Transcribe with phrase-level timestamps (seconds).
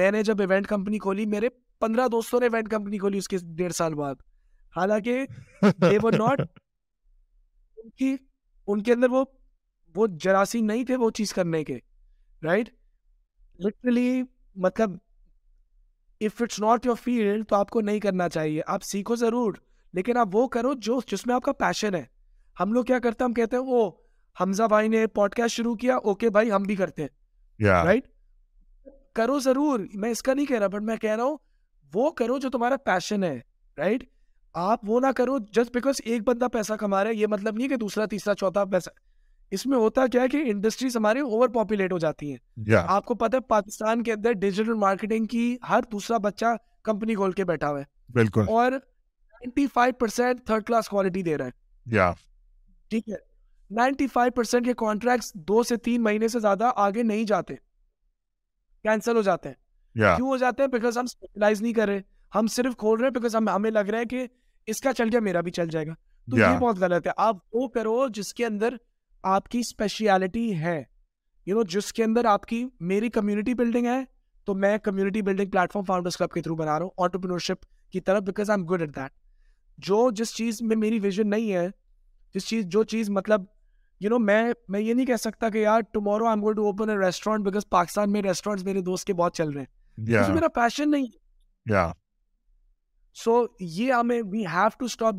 [0.00, 1.48] میں نے جب ایونٹ کمپنی کھولی میرے
[1.80, 4.14] پندرہ دوستوں نے ایونٹ کمپنی کھولی اس کے ڈیڑھ سال بعد
[4.76, 5.16] حالانکہ
[5.62, 6.40] وہ وہ ناٹ
[7.76, 8.14] ان کی
[8.84, 11.78] کے اندر جراثیم نہیں تھے وہ چیز کرنے کے
[12.44, 12.68] رائٹ
[13.64, 14.22] لٹرلی
[14.66, 14.96] مطلب
[16.28, 19.54] if it's not your field تو آپ کو نہیں کرنا چاہیے آپ سیکھو ضرور
[19.98, 22.04] لیکن آپ وہ کرو جو جس میں آپ کا پیشن ہے
[22.60, 23.90] ہم لوگ کیا کرتے ہیں ہم کہتے ہیں وہ
[24.40, 28.06] حمزہ بھائی نے پوڈ کاسٹ شروع کیا اوکے بھائی ہم بھی کرتے ہیں رائٹ
[29.14, 31.36] کرو ضرور میں اس کا نہیں کہہ رہا بٹ میں کہہ رہا ہوں
[31.94, 33.38] وہ کرو جو تمہارا پیشن ہے
[33.78, 34.04] رائٹ
[34.68, 37.68] آپ وہ نہ کرو جسٹ بیکاز ایک بندہ پیسہ کما رہا ہے یہ مطلب نہیں
[37.68, 38.90] کہ دوسرا تیسرا چوتھا پیسہ
[39.56, 43.14] اس میں ہوتا کیا ہے کہ انڈسٹریز ہماری اوور پاپولیٹ ہو جاتی ہیں آپ کو
[43.22, 47.78] پتا پاکستان کے اندر ڈیجیٹل مارکیٹنگ کی ہر دوسرا بچہ کمپنی کھول کے بیٹھا ہوا
[47.80, 47.84] ہے
[48.14, 51.94] بالکل اور ninety five percent third class quality دے رہے
[53.08, 53.14] ہیں
[53.76, 57.54] نائنٹی فائیو پرسینٹ کے کانٹریکٹ دو سے تین مہینے سے زیادہ آگے نہیں جاتے
[58.82, 60.16] کینسل ہو جاتے ہیں yeah.
[60.16, 62.00] کیوں ہو جاتے ہیں بیکاز ہم اسپیشلائز نہیں کر رہے
[62.34, 64.26] ہم صرف کھول رہے ہیں بیکاز ہم ہمیں لگ رہا ہے کہ
[64.72, 65.94] اس کا چل گیا میرا بھی چل جائے گا
[66.30, 66.52] تو yeah.
[66.54, 68.74] یہ بہت غلط ہے آپ وہ کرو جس کے اندر
[69.34, 70.82] آپ کی اسپیشیلٹی ہے
[71.46, 74.02] یو you نو know, جس کے اندر آپ کی میری کمیونٹی بلڈنگ ہے
[74.46, 78.22] تو میں community building platform founders club کے تھرو بنا رہا ہوں آنٹرپرینورشپ کی طرف
[78.26, 79.10] because I am good at that
[79.86, 81.68] جو جس چیز میں میری ویژن نہیں ہے
[82.34, 83.42] جس چیز جو چیز مطلب
[84.02, 84.42] یو نو میں
[84.74, 88.22] میں یہ نہیں کہہ سکتا کہ یار I to open a Pakistan میں
[88.66, 91.04] میرے دوست کے بہت چل رہے ہیں میرا پیشن نہیں
[91.70, 91.84] ہے
[93.24, 95.14] سو یہ ہمیں وی ہیو ٹو اسٹاپ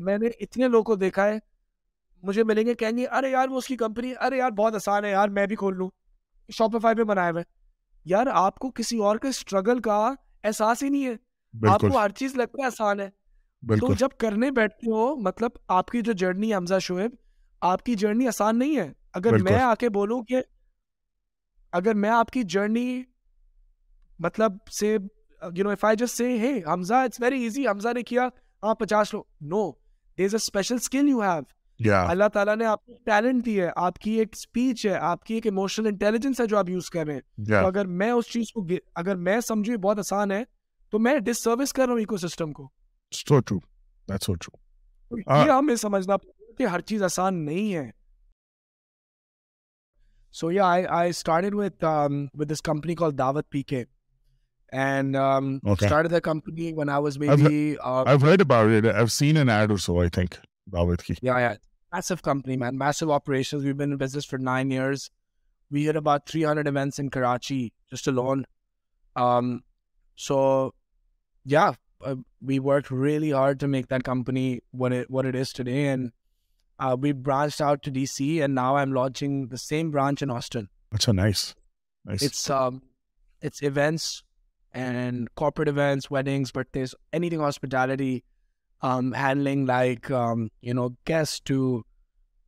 [0.00, 1.38] میں نے اتنے لوگوں کو دیکھا ہے
[2.26, 3.30] مجھے ملیں گے کہیں گے ارے
[4.36, 5.88] یار بہت آسان ہے یار میں بھی کھول لوں
[6.84, 7.42] رہے میں
[8.10, 9.96] یار آپ کو کسی اور کے اسٹرگل کا
[10.44, 13.08] احساس ہی نہیں ہے آپ کو ہر چیز لگتا ہے آسان ہے
[13.80, 17.10] تو جب کرنے بیٹھتے ہو مطلب آپ کی جو جرنی حمزہ شعیب
[17.72, 20.40] آپ کی جرنی آسان نہیں ہے اگر میں آ کے بولوں کہ
[21.80, 23.02] اگر میں آپ کی جرنی
[24.26, 24.96] مطلب سے
[25.44, 27.64] سے یو نو آئی ہے Hamza Hamza it's very easy
[27.94, 28.28] نے کیا
[28.70, 31.40] آپ پچاس love no is a special skill you have
[31.90, 33.82] اللہ تعالیٰ نے آپ آپ آپ آپ کو کو کو ٹیلنٹ دی ہے ہے ہے
[33.82, 34.34] ہے ہے کی کی ایک ایک
[35.46, 37.20] اسپیچ انٹیلیجنس جو یوز کر کر رہے ہیں
[37.58, 40.30] اگر اگر میں میں میں اس چیز سمجھوں بہت آسان
[40.90, 42.50] تو ڈس سروس رہا ہوں سسٹم
[45.38, 46.16] ہمیں سمجھنا
[61.92, 63.02] nineties
[65.72, 68.42] were about three hundred Karachi just loan
[70.26, 70.40] so
[71.52, 71.74] as
[72.88, 73.52] today
[77.22, 80.50] branch out D C now I am launching same برانچلٹی
[88.82, 91.84] um, handling like um, you know guests to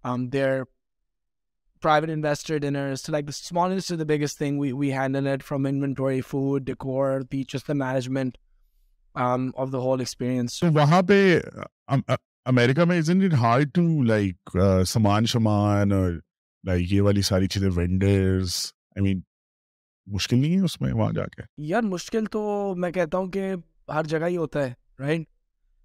[0.03, 0.67] um, their
[1.81, 5.43] private investor dinners to like the smallest to the biggest thing we we handle it
[5.43, 8.37] from inventory food decor the just the management
[9.15, 11.41] um, of the whole experience so waha pe,
[11.89, 16.21] um, uh, america isn't it hard to like uh, saman shaman or
[16.65, 19.23] like ye wali sari chide, vendors i mean
[20.15, 22.41] مشکل نہیں ہے اس میں وہاں جا کے یار مشکل تو
[22.79, 23.45] میں کہتا ہوں کہ
[23.95, 25.23] ہر جگہ ہی ہوتا ہے right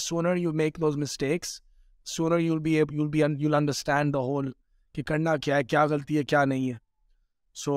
[0.00, 1.60] sooner you make those mistakes
[2.18, 4.50] understand the whole
[4.94, 6.76] کہ کرنا کیا ہے کیا غلطی ہے کیا نہیں ہے
[7.64, 7.72] سو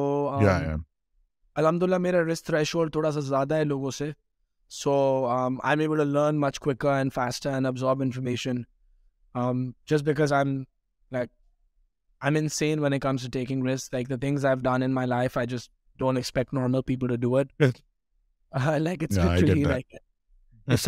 [1.58, 4.10] الحمد للہ میرا رسک ریش ہو تھوڑا سا زیادہ ہے لوگوں سے
[4.82, 4.92] so
[5.32, 8.62] I me worn much kind fast and absorb information
[9.90, 11.26] just because I
[12.32, 15.38] mean seen one a comes taking risk like the things I done in my life
[15.38, 16.82] I just don't expect normal
[18.56, 19.88] Like it's literally like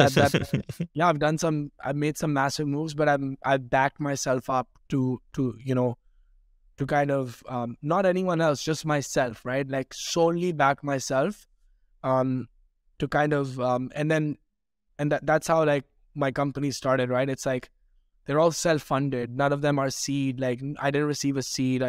[0.93, 5.19] yeah, I've done some, I've made some massive moves, but I've backed myself up to
[5.37, 5.97] you know,
[6.77, 9.67] to kind of um, not anyone else, just myself, right?
[9.67, 11.47] Like solely back myself
[12.03, 12.47] um,
[12.99, 14.37] to kind of um, and
[14.99, 15.83] that's how like
[16.13, 17.29] my company started, right?
[17.29, 17.69] It's like
[18.25, 19.35] they're all self-funded.
[19.35, 20.39] None of them are seed.
[20.39, 21.83] Like I didn't receive a seed.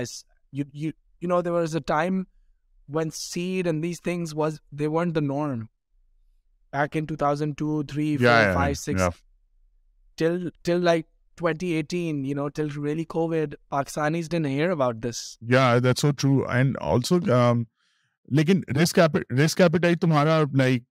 [0.51, 2.25] You know, there was a time
[2.87, 5.69] when seed and these things was they weren't the norm
[6.73, 9.11] back in 2002 3 yeah, 4 yeah, 5 6 yeah.
[10.17, 11.07] till till like
[11.37, 16.45] 2018 you know till really covid pakistanis didn't hear about this yeah that's so true
[16.47, 17.67] and also um
[18.31, 20.83] like in risk, appet- risk appetite tumhara, like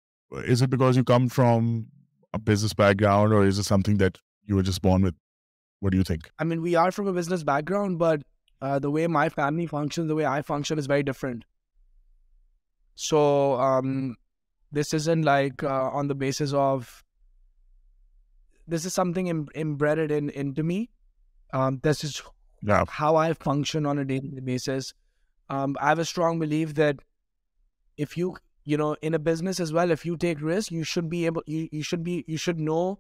[0.46, 1.88] is it because you come from
[2.34, 5.16] a business background or is it something that you were just born with
[5.80, 8.22] what do you think i mean we are from a business background but
[8.62, 11.44] uh, the way my family functions the way i function is very different
[12.96, 14.16] So um,
[14.72, 17.04] this isn't like uh, on the basis of,
[18.68, 20.90] this is something embedded into me.
[21.54, 22.24] Um, this is
[22.88, 24.94] how I function on a daily basis.
[25.50, 26.98] Um, I have a strong belief that
[27.96, 28.34] if you
[28.66, 31.84] know, in a business as well, if you take risk, you should be able, you
[31.84, 33.00] should know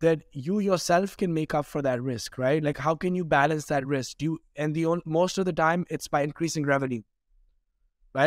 [0.00, 2.62] that you yourself can make up for that risk, right?
[2.62, 4.20] Like, how can you balance that risk?
[4.56, 7.02] And most of the time it's by increasing revenue.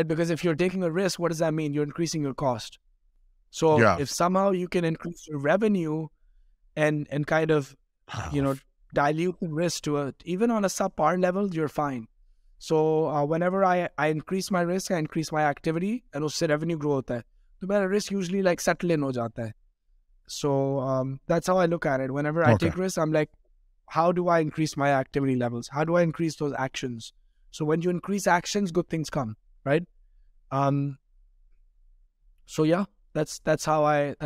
[0.08, 2.78] Because our risk what is I mean your increasing your cost
[3.60, 6.06] so if some how you can increase revenue
[6.84, 7.74] and and of
[8.34, 8.52] you know
[8.96, 9.26] dial
[10.28, 10.66] even on
[10.98, 11.50] par level
[12.68, 12.78] so
[13.44, 17.22] whenever I increase my risk rises my activity and اس سے revenue grow ہوتا ہے
[17.60, 18.32] تو میرا risk use
[18.66, 19.52] settle in ہو جاتا ہے
[20.40, 20.50] so
[21.30, 21.50] that's
[22.78, 23.30] race I like
[23.96, 26.98] how do I increase my activities how do I increase those action
[27.58, 29.32] so when you increase action good things come
[29.66, 30.52] started
[33.86, 34.18] at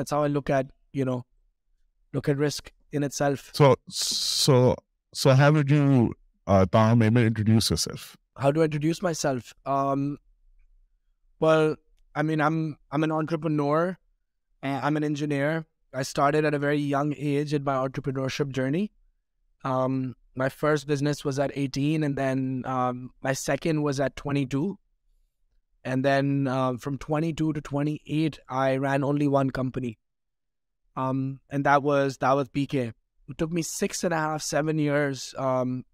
[16.54, 17.78] a very young age my
[18.30, 18.86] entrepreneurship journey
[20.38, 22.38] my first business was at eighteen then
[23.24, 24.74] my second was at twenty two
[25.92, 26.48] and then
[26.82, 29.92] from twenty two to twenty eight I ran only one company
[30.96, 32.90] and does the what P K
[33.38, 35.30] took me six and half seven years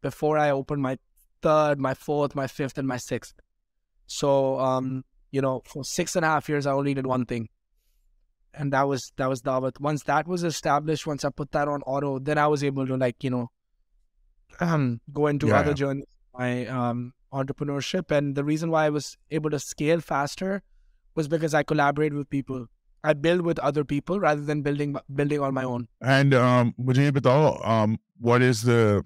[0.03, 0.97] before I open my
[1.43, 3.33] third my fourth my fifth and my six
[4.19, 4.31] so
[5.33, 5.57] you know
[5.95, 7.45] six and half years I only did one thing
[8.71, 13.45] this was dense does Easter I was to like you know
[15.17, 15.39] going
[17.33, 18.11] entrepreneurship.
[18.11, 20.61] And the reason why I was able to scale faster
[21.15, 22.65] was because I collaborate with people.
[23.03, 25.87] I build with other people rather than building building on my own.
[26.01, 29.03] And um, um, what is the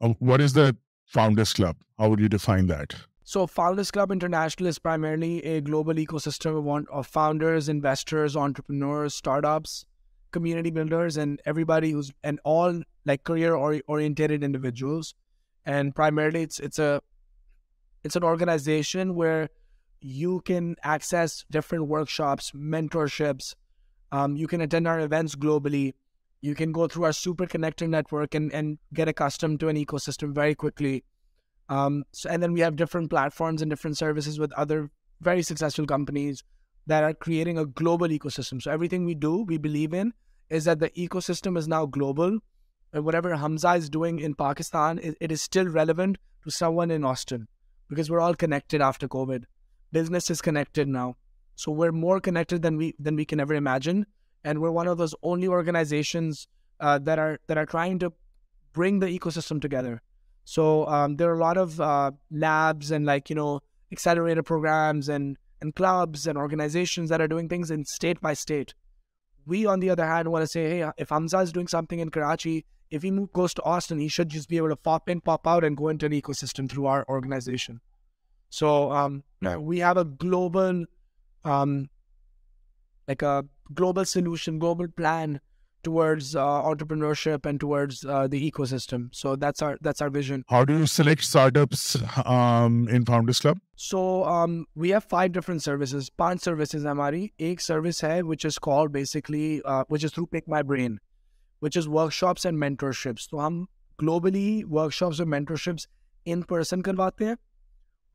[0.00, 0.76] uh, what is the
[1.08, 1.76] Founders Club?
[1.98, 2.94] How would you define that?
[3.24, 9.14] So Founders Club International is primarily a global ecosystem of, one, of founders, investors, entrepreneurs,
[9.14, 9.86] startups,
[10.30, 15.14] community builders, and everybody who's and all like career or, oriented individuals
[15.66, 17.00] And primarily, it's an
[18.22, 19.48] organization where
[20.00, 23.54] you can access different workshops, mentorships.
[24.12, 25.94] Um, you can attend our events globally.
[26.42, 30.54] You can go through our super connector network and get accustomed to an ecosystem very
[30.54, 31.04] quickly.
[31.70, 34.90] Um, and then we have different platforms and different services with other
[35.22, 36.44] very successful companies
[36.86, 38.60] that are creating a global ecosystem.
[38.60, 40.12] So everything we do, we believe in,
[40.50, 42.40] is that the ecosystem is now global.
[42.94, 47.48] Uh, whatever Hamza is doing in Pakistan, it is still relevant to someone in Austin,
[47.88, 49.44] because we're all connected after COVID.
[49.92, 51.16] Business is connected now.
[51.56, 54.06] So we're more connected than we can ever imagine.
[54.44, 56.46] And we're one of those only organizations
[56.80, 58.12] uh, that are trying to
[58.72, 60.00] bring the ecosystem together.
[60.44, 65.36] So um, there are a lot of uh, labs and accelerator programs and
[65.74, 68.74] clubs and organizations that are doing things in state by state.
[69.46, 72.10] We, on the other hand, want to say, hey, if Hamza is doing something in
[72.10, 72.62] Karachi,
[72.94, 75.46] if he move, close to Austin, he should just be able to pop in, pop
[75.46, 77.80] out, and go into an ecosystem through our organization.
[78.50, 79.60] So um, no.
[79.60, 80.84] we have a global,
[81.44, 81.90] um,
[83.08, 85.40] like a global solution, global plan
[85.82, 89.08] towards uh, entrepreneurship and towards uh, the ecosystem.
[89.12, 90.44] So that's our that's our vision.
[90.48, 93.58] How do you select startups um, in Founders Club?
[93.76, 96.86] So um, we have five different services, five services.
[96.86, 101.00] Amari, a service hai, which is called basically, uh, which is through Pick My Brain.
[101.64, 103.62] Which is workshops and mentorships تو ہم
[104.00, 105.86] globally workshops اور mentorships
[106.32, 107.34] in person کرواتے ہیں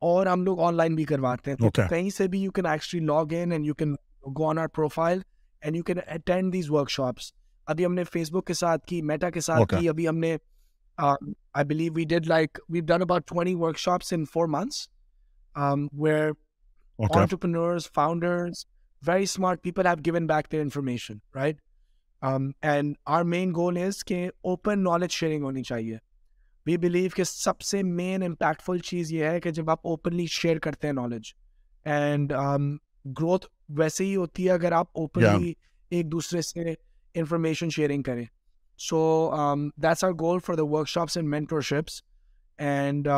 [0.08, 1.88] اور ہم لوگ on line بھی کرواتے ہیں okay.
[1.88, 3.94] کہیں سے بھی you can actually log in and you can
[4.36, 5.18] go on our profile
[5.62, 7.32] and you can attend these workshops
[7.74, 10.36] ابھی ہم نے فیس بک کے ساتھ کی میٹا کے ساتھ کی ابھی ہم نے
[11.08, 14.88] I believe we did like we done about twenty workshops in four months
[16.02, 16.30] where
[17.20, 18.64] entrepreneurs founders
[19.08, 21.58] very smart people have given back their information right
[22.22, 25.96] and our main goal is کہ open knowledge sharing ہونی چاہیے
[26.66, 30.58] we believe کہ سب سے مین impactful چیز یہ ہے کہ جب آپ اوپنلی شیئر
[30.66, 31.32] کرتے ہیں نالج
[31.92, 32.32] اینڈ
[33.18, 33.46] گروتھ
[33.78, 35.52] ویسے ہی ہوتی ہے اگر آپ اوپنلی
[35.96, 38.24] ایک دوسرے سے انفارمیشن شیئرنگ کریں
[38.88, 38.98] so
[39.82, 42.00] that's our goal for the workshops mentor mentorships
[42.62, 43.08] and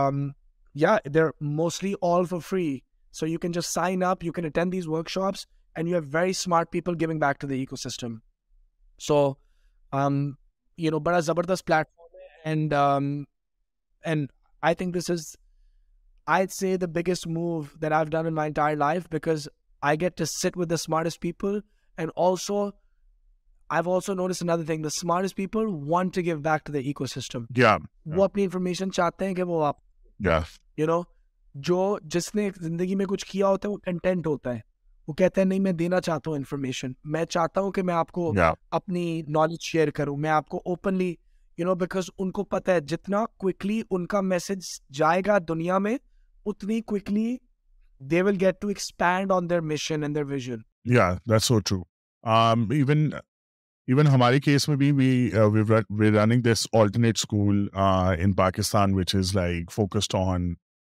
[0.82, 1.24] یا they're
[1.60, 2.76] mostly all for free
[3.12, 6.30] so you can just sign up you can attend these workshops and you have very
[6.30, 7.54] smart people giving back to the
[7.88, 8.16] ecosystem
[9.06, 9.16] so
[10.82, 12.74] you know بڑا زبردست platform ہے and
[14.10, 14.26] and
[14.68, 15.24] I think this is
[16.36, 19.48] I see the biggest move that I done in my entire life because
[19.90, 21.58] I get to sit with the smartest people
[21.98, 26.72] and also I also notice another thing the smartest people want to give back to
[26.72, 26.78] the
[27.16, 27.44] ecosystem
[28.16, 29.78] وہ اپنی information چاہتے ہیں کہ وہ آپ
[30.78, 31.00] you نو
[31.68, 34.60] جو جس نے زندگی میں کچھ کیا ہوتا ہے وہ کنٹینٹ ہوتا ہے
[35.08, 38.10] وہ کہتا ہے نہیں میں دینا چاہتا ہوں انفارمیشن میں چاہتا ہوں کہ میں آپ
[38.12, 38.52] کو yeah.
[38.78, 41.14] اپنی نالج شیئر کروں میں آپ کو اوپنلی
[41.58, 44.68] یو نو بیکاز ان کو پتا ہے جتنا کوئکلی ان کا میسج
[44.98, 45.96] جائے گا دنیا میں
[46.50, 47.36] اتنی quickly
[48.10, 50.56] they will get to expand on their mission and their vision
[50.94, 51.82] یا that's so true
[52.36, 57.66] um even even ہمارے کیس میں بھی we we are running this alternate school
[58.24, 60.48] in Pakistan which is like focused in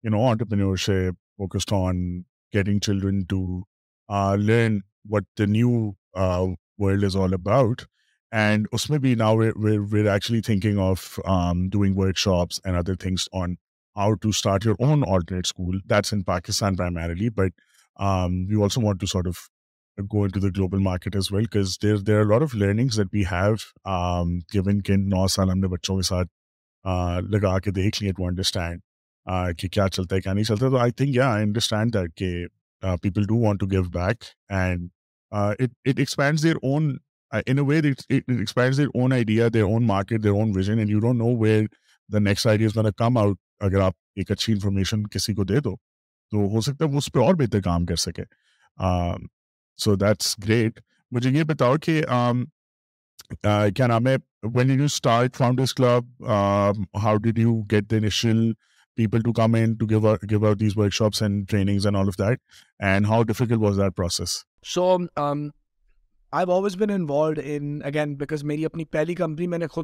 [0.03, 2.03] you know entrepreneurship focused in
[2.55, 3.41] getting children to
[4.11, 5.41] learn what
[6.21, 7.81] all about
[8.35, 9.99] and اس میں global
[20.79, 21.15] market
[23.87, 26.27] ہم نے بچوں کے ساتھ
[27.31, 28.11] لگا کے دیکھ لیے
[29.59, 31.15] کہ کیا چلتا ہے کیا نہیں چلتا تو آئی تھنک
[31.93, 32.33] دیٹ کہ
[33.01, 33.25] پیپل
[43.83, 45.75] آپ ایک اچھی انفارمیشن کسی کو دے دو
[46.31, 48.23] تو ہو سکتا ہے وہ اس پہ اور بہتر کام کر سکے
[49.83, 50.79] سو دیٹس گریٹ
[51.11, 52.01] مجھے یہ بتاؤ کہ
[53.75, 54.15] کیا نام ہے
[54.55, 56.25] when you you start founders club
[57.03, 57.39] how did
[57.71, 57.99] get the
[59.11, 59.49] خود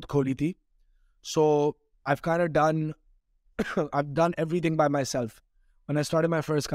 [0.09, 0.53] کھولی تھی
[4.89, 5.39] مائی سیلف
[6.29, 6.73] مائی فرسٹ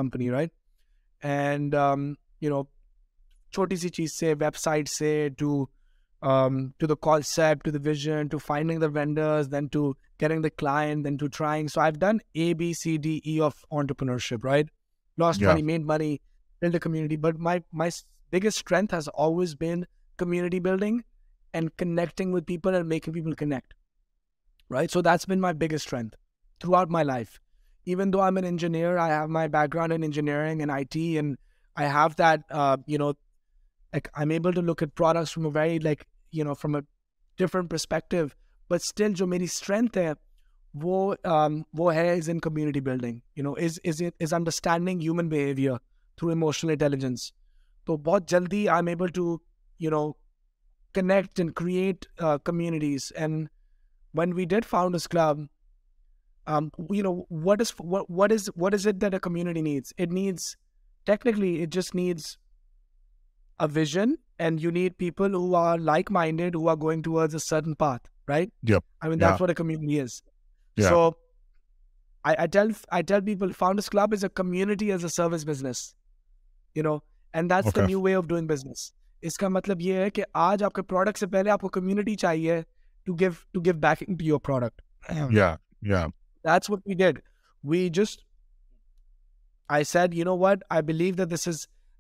[3.81, 5.29] سی چیز سے ویب سائٹ سے
[6.23, 10.51] Um, to the concept, to the vision, to finding the vendors, then to getting the
[10.51, 11.69] client, then to trying.
[11.69, 14.67] So I've done A, B, C, D, E of entrepreneurship, right?
[15.19, 16.23] Lost money, made money,
[16.61, 17.17] built a community.
[17.17, 17.63] But my
[18.31, 21.05] biggest strength has always been community building
[21.53, 23.75] and connecting with people and making people connect,
[24.71, 24.91] right?
[24.91, 26.15] So that's been my biggest strength
[26.61, 27.41] throughout my life.
[27.85, 31.37] Even though I'm an engineer, I have my background in engineering and IT, and
[31.77, 33.13] I have that, uh,
[34.05, 34.57] I am at
[34.97, 36.77] product from a very like you know from
[37.47, 38.17] a perspective
[38.71, 40.07] but still جو میری strength ہے
[42.11, 43.45] is in community building
[44.23, 45.01] is understanding
[45.31, 47.31] through emotional intelligence
[47.87, 50.11] تو بہت جلدی I am able to
[50.95, 52.05] connect and create
[52.45, 53.47] communities and
[54.19, 55.39] when we didn't found this club
[56.95, 57.15] you know
[57.49, 57.73] what is
[58.09, 60.55] what is what is it community needs it needs
[61.07, 62.37] technically it just needs
[63.73, 64.17] vision and
[64.99, 65.85] پیپلڈرز
[79.23, 82.17] اس کا مطلب یہ ہے کہ آج آپ کے product سے پہلے آپ کو کمیونٹی
[82.17, 82.61] چاہیے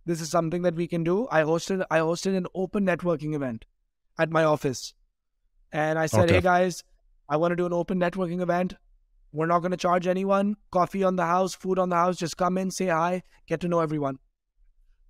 [0.06, 1.28] this is something that we can do.
[1.30, 3.64] I hosted I hosted an open networking event
[4.18, 4.94] at my office.
[5.72, 6.34] And I said, okay.
[6.34, 6.82] Hey guys,
[7.28, 8.74] I want to do an open networking event.
[9.32, 10.54] We're not going to charge anyone.
[10.70, 13.68] Coffee on the house, food on the house, just come in, say hi, get to
[13.68, 14.18] know everyone.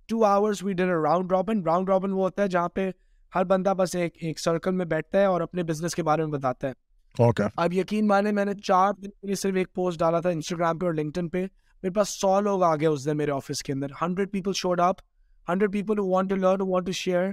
[0.07, 1.63] Two hours we did a round robin.
[1.63, 2.87] Round robin was jape.
[3.35, 6.31] ہر بندہ بس ایک ایک circle میں بیٹھتا ہے اور اپنے بزنس کے بارے میں
[6.39, 10.77] بتاتا ہے اب یقین مانے میں نے چار دن صرف ایک پوسٹ ڈالا تھا انسٹاگرام
[10.79, 11.45] پہ اور لنکٹن پہ
[11.83, 14.79] میرے پاس سو لوگ آ گئے اس دن میرے آفس کے اندر hundred people showed
[14.81, 15.01] up
[15.49, 17.27] hundred people want want to to learn share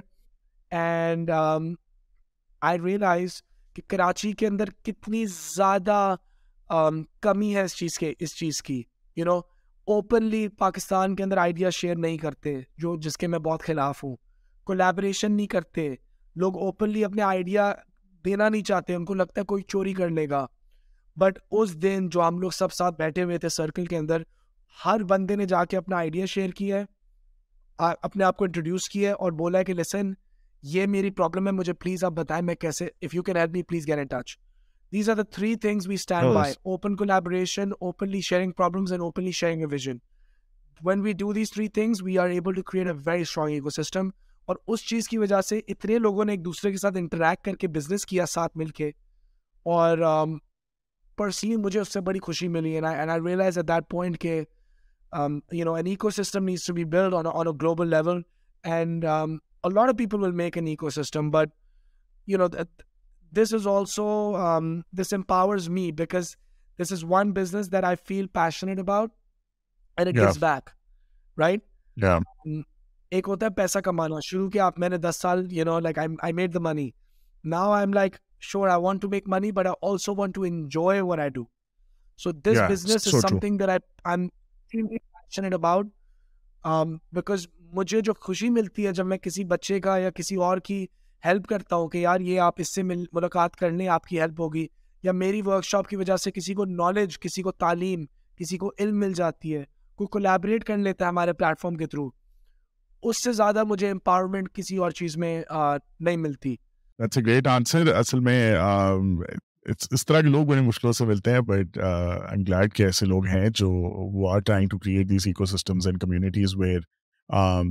[0.78, 3.40] and I realize
[3.74, 5.98] کہ کراچی کے اندر کتنی زیادہ
[6.74, 8.82] um, کمی ہے اس چیز کے اس چیز کی
[9.16, 9.36] یو نو
[9.94, 14.14] اوپنلی پاکستان کے اندر آئیڈیا شیئر نہیں کرتے جو جس کے میں بہت خلاف ہوں
[14.66, 15.94] کولیبریشن نہیں کرتے
[16.42, 17.72] لوگ اوپنلی اپنے آئیڈیا
[18.24, 20.46] دینا نہیں چاہتے ان کو لگتا ہے کوئی چوری کر لے گا
[21.18, 24.22] بٹ اس دن جو ہم لوگ سب ساتھ بیٹھے ہوئے تھے سرکل کے اندر
[24.84, 29.10] ہر بندے نے جا کے اپنا آئیڈیا شیئر کیا ہے اپنے آپ کو انٹروڈیوس کیا
[29.10, 30.12] ہے اور بولا ہے کہ لیسن
[30.72, 33.62] یہ میری پرابلم ہے مجھے پلیز آپ بتائیں میں کیسے if you can help me
[33.68, 34.36] please get in touch
[34.92, 39.60] these are the three things we stand by open collaboration openly sharing and openly sharing
[39.60, 39.96] a vision
[40.84, 41.68] when we do these three
[42.04, 43.52] we are able to create a very strong
[43.82, 44.08] ecosystem
[44.48, 47.56] اور اس چیز کی وجہ سے اتنے لوگوں نے ایک دوسرے کے ساتھ انٹریکٹ کر
[47.60, 48.90] کے بزنس کیا ساتھ مل کے
[49.74, 49.98] اور
[51.16, 54.40] پرسیو مجھے اس سے بڑی خوشی ملی ریئلائز ایٹ دیٹ پوائنٹ کہ
[55.54, 58.22] you know an ecosystem needs to be build on on a global level
[58.74, 59.04] and
[59.74, 60.66] lot of people will make an
[61.00, 61.50] ecosystem but
[62.30, 62.46] you know
[63.38, 64.06] this is also
[65.00, 66.34] this empowers me because
[66.82, 69.10] this is one business that I feel passionate about
[69.96, 70.70] and it goes back
[71.40, 72.02] right
[73.16, 75.98] ایک ہوتا ہے پیسہ کمانا شروع کیا آپ میں نے دس سال you know like
[76.22, 76.88] I made the money
[77.50, 79.66] now I am like sure, I I I want want to to make money, but
[79.80, 81.46] also enjoy what do.
[82.16, 84.28] So this yeah, business I, I'm
[84.70, 84.86] to
[85.18, 85.86] passionate about
[86.72, 90.58] um, because مجھے جو خوشی ملتی ہے جب میں کسی بچے کا یا کسی اور
[90.64, 90.84] کی
[91.24, 94.40] ہیلپ کرتا ہوں کہ یار یہ آپ اس سے ملاقات کر لیں آپ کی ہیلپ
[94.40, 94.66] ہوگی
[95.02, 98.04] یا میری ورک شاپ کی وجہ سے کسی کو نالج کسی کو تعلیم
[98.36, 99.64] کسی کو علم مل جاتی ہے
[99.96, 102.08] کوئی کولیبریٹ کر لیتا ہے ہمارے پلیٹ فارم کے تھرو
[103.10, 106.54] اس سے زیادہ مجھے امپاورمنٹ کسی اور چیز میں نہیں ملتی
[107.02, 108.54] دیٹس اے گریٹ آنسر اصل میں
[109.94, 113.06] اس طرح کے لوگ بڑے مشکلوں سے ملتے ہیں بٹ آئی ایم گلیڈ کہ ایسے
[113.06, 116.80] لوگ ہیں جو who are trying to create these ecosystems and communities where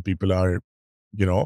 [0.06, 0.50] people are
[1.20, 1.40] you know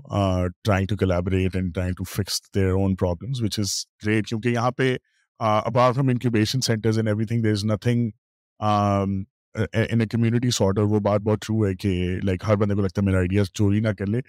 [0.64, 4.72] trying to collaborate and trying to fix their own problems which is great کیونکہ یہاں
[4.78, 4.96] پہ
[5.50, 8.10] apart from incubation centres and everything there is nothing
[8.70, 13.02] in a community sort of وہ بات بہت true ہے کہ like ہر بندے کو لگتا
[13.02, 14.22] ہے میرا آئیڈیاز چوری نہ کر لے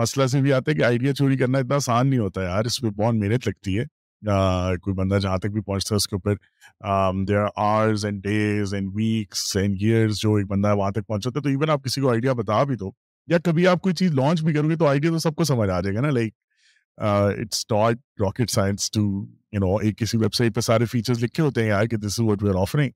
[0.00, 2.80] مسئلہ سے بھی آتا ہے کہ آئیڈیا چوری کرنا اتنا آسان نہیں ہوتا یار اس
[2.80, 3.84] پہ بہت محنت لگتی ہے
[4.82, 6.34] کوئی بندہ جہاں تک بھی پہنچتا ہے اس کے اوپر
[7.28, 11.24] there are hours and days and weeks and years جو ایک بندہ وہاں تک پہنچ
[11.24, 12.90] جاتا ہے تو ایون آپ کسی کو آئیڈیا بتا بھی دو
[13.30, 15.68] یا کبھی آپ کوئی چیز لانچ بھی کرو گے تو آئیڈیا تو سب کو سمجھ
[15.70, 16.34] آ جائے گا نا like
[16.98, 19.02] it's not rocket science to
[19.52, 22.18] you know ایک کسی ویب سائٹ پہ سارے فیچرس لکھے ہوتے ہیں یار کہ this
[22.20, 22.90] is what we are offering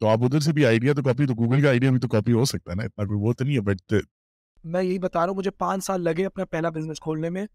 [0.00, 2.32] تو آپ ادھر سے بھی آئیڈیا تو کاپی تو گوگل کا آئیڈیا بھی تو کاپی
[2.32, 3.94] ہو سکتا ہے نا اتنا کوئی وہ تو نہیں ہے بٹ
[4.70, 7.46] میں یہی بتا رہا ہوں مجھے پانچ سال لگے اپنا پہلا بزنس کھولنے میں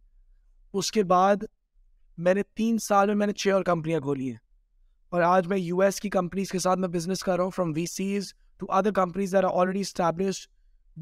[0.80, 1.44] اس کے بعد
[2.26, 4.38] میں نے تین سال میں میں نے چھ اور کمپنیاں کھولی ہیں
[5.12, 7.72] اور آج میں یو ایس کی کمپنیز کے ساتھ میں بزنس کر رہا ہوں from
[7.92, 10.48] VCs to other companies are already establish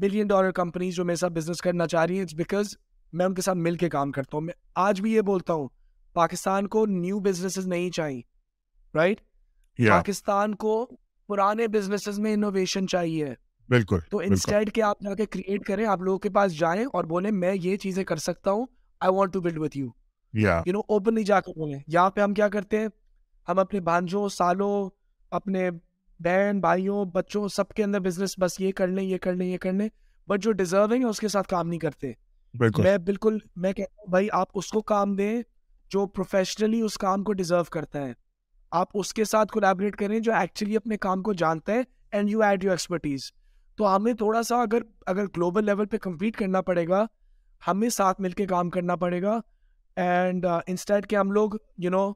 [0.00, 2.74] billion dollar companies جو میرے ساتھ بزنس کرنا چاہ رہی ہیں بیکاز
[3.12, 5.68] میں ان کے ساتھ مل کے کام کرتا ہوں میں آج بھی یہ بولتا ہوں
[6.14, 8.20] پاکستان کو نیو بزنسز نہیں چاہیے
[8.96, 9.20] رائٹ
[9.88, 10.74] پاکستان کو
[11.28, 13.34] پرانے بزنسز میں انوویشن چاہیے
[13.70, 17.04] بالکل تو انسٹیڈ کے آپ جا کے کریٹ کریں آپ لوگوں کے پاس جائیں اور
[17.12, 18.66] بولیں میں یہ چیزیں کر سکتا ہوں
[19.00, 19.86] I want to build with you
[20.34, 22.88] you know openly جا کے بولیں یہاں پہ ہم کیا کرتے ہیں
[23.48, 24.72] ہم اپنے بھانجوں سالوں
[25.38, 25.68] اپنے
[26.24, 29.58] بہن بھائیوں بچوں سب کے اندر بزنس بس یہ کر لیں یہ کر لیں یہ
[29.60, 29.88] کر لیں
[30.28, 32.12] بٹ جو ڈیزرونگ ہے اس کے ساتھ کام نہیں کرتے
[32.78, 35.36] میں بالکل میں کہتا ہوں بھائی آپ اس کو کام دیں
[35.90, 38.12] جو پروفیشنلی اس کام کو ڈیزرو کرتا ہے
[38.80, 42.42] آپ اس کے ساتھ کولیبریٹ کریں جو ایکچولی اپنے کام کو جانتا ہے and you
[42.42, 43.30] add you expertise
[43.76, 47.04] تو ہمیں تھوڑا سا اگر اگر گلوبل لیول پہ کمپیٹ کرنا پڑے گا
[47.66, 49.38] ہمیں ساتھ مل کے کام کرنا پڑے گا
[50.04, 51.50] اینڈ uh, کہ ہم لوگ
[51.84, 52.08] یو نو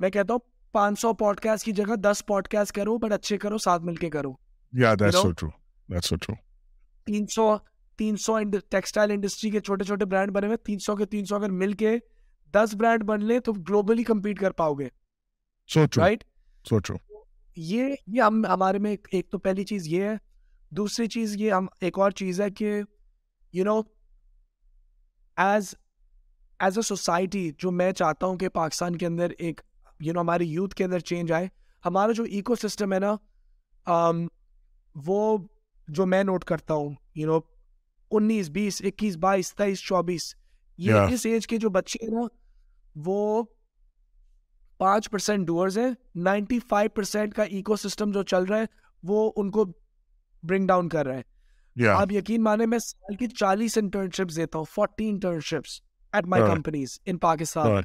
[0.00, 0.40] میں کہتا ہوں
[0.72, 3.96] پانچ سو پوڈ کاسٹ کی جگہ دس پوڈ کاسٹ کرو بٹ اچھے کرو ساتھ مل
[3.96, 4.32] کے کرو
[7.04, 7.56] تین تین سو
[8.26, 8.38] سو
[8.70, 11.72] ٹیکسٹائل انڈسٹری کے چھوٹے چھوٹے برانڈ بنے ہوئے تین سو کے تین سو اگر مل
[11.82, 11.96] کے
[12.54, 14.88] دس برانڈ بن لے تو گلوبلی کمپیٹ کر پاؤ گے
[15.74, 16.24] سوچو رائٹ
[16.68, 16.94] سوچو
[17.72, 20.16] یہ ہمارے میں ایک تو پہلی چیز یہ ہے
[20.76, 22.72] دوسری چیز یہ ہم ایک اور چیز ہے کہ
[23.52, 23.80] you know
[25.42, 25.74] as
[26.64, 29.60] as a society جو میں چاہتا ہوں کہ پاکستان کے اندر ایک
[30.04, 31.46] یو نو ہماری یوتھ کے اندر چینج آئے
[31.84, 33.14] ہمارا جو ایکو سسٹم ہے نا
[35.06, 35.36] وہ
[35.96, 37.38] جو میں نوٹ کرتا ہوں یو نو
[38.16, 40.34] انیس بیس اکیس بائیس تیئیس چوبیس
[40.86, 42.26] یہ اس ایج کے جو بچے ہیں نا
[43.04, 43.42] وہ
[44.78, 45.90] پانچ پرسینٹ ڈورز ہیں
[46.24, 48.64] نائنٹی فائیو پرسینٹ کا ایکو سسٹم جو چل رہا ہے
[49.08, 49.64] وہ ان کو
[50.42, 54.64] برنگ ڈاؤن کر رہے ہیں آپ یقین مانے میں سال کی چالیس انٹرنشپس دیتا ہوں
[54.74, 55.80] forty internships
[56.14, 57.82] at my companies in Pakistan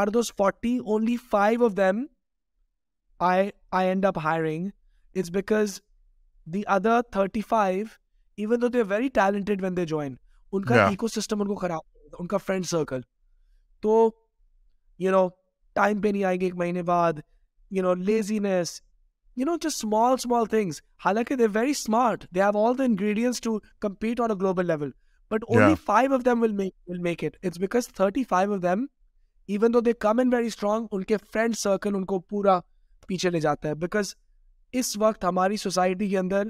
[0.00, 2.04] are those forty only five of them
[3.28, 4.68] I I end up hiring
[5.16, 5.80] it's because
[6.54, 7.84] the other thirty five
[8.42, 10.14] even though they very talented when they join
[10.52, 13.00] ان کا ecosystem ان کو خراب ان کا friend circle
[13.82, 14.08] تو
[14.98, 15.26] you know
[15.74, 17.20] time پہ نہیں آئیں گے ایک مہینے بعد
[17.70, 18.80] یو نو لیزینس
[19.38, 20.66] ہماری
[35.56, 36.46] سوسائٹی کے اندر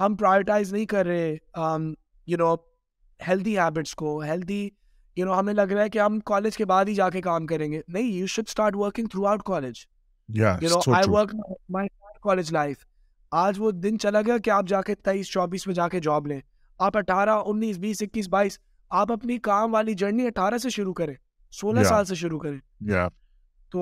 [0.00, 1.34] ہم پرائٹائز نہیں کر رہے
[3.96, 4.68] کو ہیلدی
[5.16, 7.46] یو نو ہمیں لگ رہا ہے کہ ہم کالج کے بعد ہی جا کے کام
[7.46, 9.76] کریں گے نہیں you should start college
[12.22, 12.76] college life
[13.44, 16.26] آج وہ دن چلا گیا کہ آپ جا کے تیئیس چوبیس میں جا کے جاب
[16.26, 16.40] لیں
[16.86, 18.58] آپ اٹھارہ انیس بیس اکیس بائیس
[19.00, 21.14] آپ اپنی کام والی جرنی اٹھارہ سے شروع کریں
[21.60, 22.58] سولہ سال سے شروع کریں
[23.72, 23.80] تو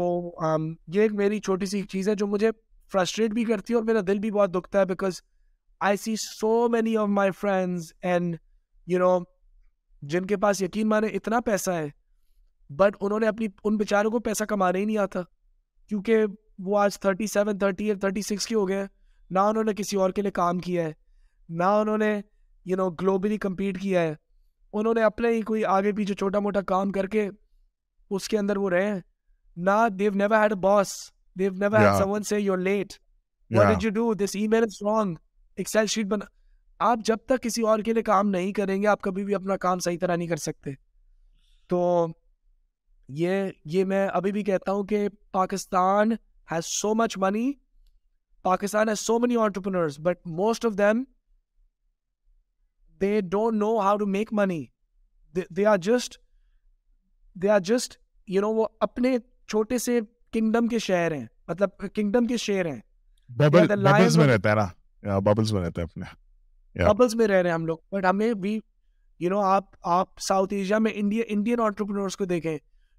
[0.94, 2.50] یہ ایک میری چھوٹی سی چیز ہے جو مجھے
[2.92, 5.20] فرسٹریٹ بھی کرتی ہے اور میرا دل بھی بہت دکھتا ہے because
[5.90, 8.36] I see so many of my friends and
[8.92, 9.18] you know
[10.12, 11.88] جن کے پاس یقین مانے اتنا پیسہ ہے
[12.76, 15.20] بٹ انہوں نے اپنی ان بیچاروں کو پیسہ کمانا ہی نہیں آتا
[15.88, 16.24] کیونکہ
[16.64, 18.84] وہ آج thirty seven thirty eight thirty six کے ہو گئے
[19.30, 20.92] نہ انہوں نے کسی اور کے لیے کام کیا ہے
[21.58, 22.14] نہ انہوں نے
[22.66, 24.14] یو نو گلوبلی کمپیٹ کیا ہے
[24.78, 27.28] انہوں نے اپنے ہی کوئی آگے پیچھے چھوٹا موٹا کام کر کے
[28.10, 29.00] اس کے اندر وہ رہے ہیں
[29.56, 29.88] نہ
[36.82, 39.56] آپ جب تک کسی اور کے لیے کام نہیں کریں گے آپ کبھی بھی اپنا
[39.60, 40.70] کام صحیح طرح نہیں کر سکتے
[41.68, 41.78] تو
[43.20, 46.10] یہ یہ میں ابھی بھی کہتا ہوں کہ Pakistan
[46.50, 47.50] has so much money
[48.42, 51.02] Pakistan has so many entrepreneurs but most of them
[53.00, 54.64] they they they don't know know how to make money
[55.38, 56.18] are are just
[57.68, 57.96] just
[58.34, 59.16] you وہ اپنے
[59.48, 59.98] چھوٹے سے
[60.32, 62.80] کنگڈم کنگڈم کے کے شہر مطلب شہر ہیں ہیں
[63.48, 66.08] مطلب ببلز میں رہتا ہے نا
[66.88, 68.26] ببلز ببلز میں میں میں رہتا ہے اپنے رہ رہے ہیں ہم لوگ بٹ ہمیں
[69.18, 69.64] یو نو آپ
[69.98, 72.56] آپ South Asia India Indian Indians کو دیکھیں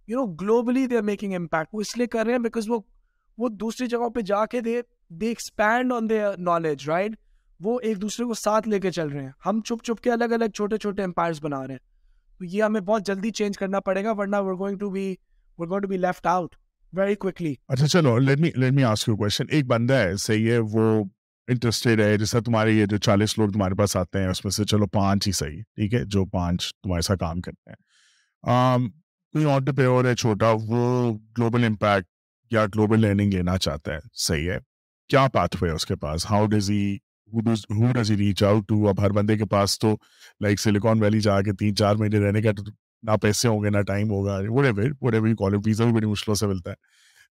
[0.07, 2.79] you know globally they are making impact وہ اس لیے کر رہے ہیں بیکاز وہ
[3.37, 4.81] وہ دوسری جگہوں پہ جا کے they
[5.21, 7.11] they expand on the knowledge right
[7.63, 10.33] وہ ایک دوسرے کو ساتھ لے کے چل رہے ہیں ہم چھپ چھپ کے الگ
[10.39, 11.85] الگ چھوٹے چھوٹے امپائرس بنا رہے ہیں
[12.39, 15.05] تو یہ ہمیں بہت جلدی چینج کرنا پڑے گا ورنہ we're going to be
[15.57, 16.55] we're going to be left out
[16.97, 20.51] very quickly اچھا چلو let me let me ask you question ایک بندہ ہے صحیح
[20.51, 21.01] ہے وہ
[21.51, 24.65] انٹرسٹیڈ ہے جیسا تمہارے یہ جو چالیس لوگ تمہارے پاس آتے ہیں اس میں سے
[24.71, 28.89] چلو پانچ ہی صحیح ٹھیک ہے جو پانچ تمہارے ساتھ کام کرتے ہیں
[29.33, 32.07] کوئی آنٹر پیور ہے چھوٹا وہ گلوبل امپیکٹ
[32.51, 34.57] یا گلوبل لرننگ لینا چاہتا ہے صحیح ہے
[35.09, 39.37] کیا پاتھ ہے اس کے پاس how does he reach out to اب ہر بندے
[39.37, 39.95] کے پاس تو
[40.41, 42.51] لائک سلیکون ویلی جا کے تین چار مہینے رہنے کا
[43.07, 44.37] نہ پیسے ہوں گے نہ ٹائم ہوگا
[45.01, 46.75] ویزا بھی بڑی مشکلوں سے ملتا ہے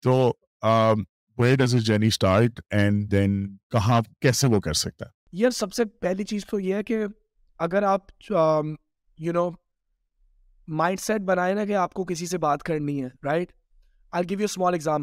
[0.04, 0.16] تو
[1.42, 3.38] where does is journey start and then
[3.72, 7.04] کہاں کیسے وہ کر سکتا ہے یار سب سے پہلی چیز تو یہ ہے کہ
[7.66, 8.12] اگر آپ
[9.20, 9.50] یو نو
[10.84, 13.52] مائنڈ سیٹ بنائے نا کہ آپ کو کسی سے بات کرنی ہے رائٹ right?
[14.14, 15.00] جہاں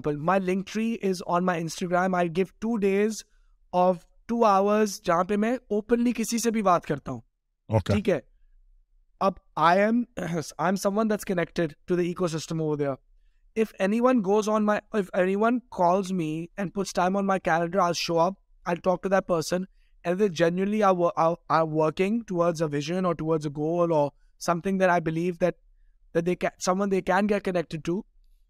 [5.29, 8.19] پہ میں اوپنلی کسی سے بھی بات کرتا ہوں ٹھیک ہے
[9.25, 10.03] اب I I am
[10.67, 12.61] am someone that's connected to the system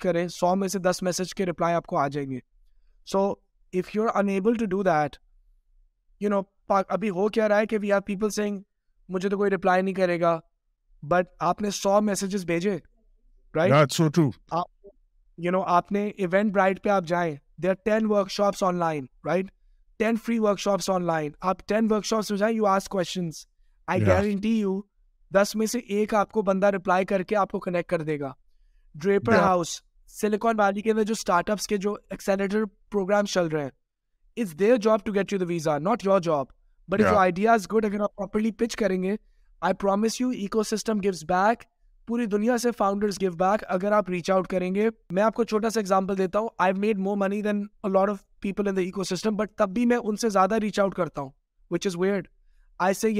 [0.00, 2.38] کریں سو میں سے دس میسج کے ریپلائی آپ کو آ جائیں گے
[3.12, 3.30] so
[3.74, 4.56] if you are unable
[6.22, 8.60] you know ابھی ہو کیا رہا ہے کہ وی آر پیپل سینگ
[9.14, 10.38] مجھے تو کوئی رپلائی نہیں کرے گا
[11.12, 12.76] بٹ آپ نے سو میسیجز بھیجے
[13.56, 14.00] رائٹ
[15.44, 19.50] یو نو آپ نے ایونٹ برائٹ پہ آپ جائیں they are ten workshops online right
[19.98, 23.44] ten free workshops online آپ ٹین ورک شاپس میں جائیں you ask questions
[23.94, 24.80] I guarantee you
[25.34, 28.18] دس میں سے ایک آپ کو بندہ رپلائی کر کے آپ کو کنیکٹ کر دے
[28.20, 28.32] گا
[29.02, 29.78] ڈریپر ہاؤس
[30.20, 33.80] سلیکون ویلی کے اندر جو اسٹارٹ اپس کے جو ایکسیلیٹر پروگرام چل رہے ہیں
[34.36, 34.66] گے
[52.78, 53.10] I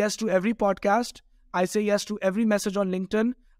[1.88, 3.04] yes to every message online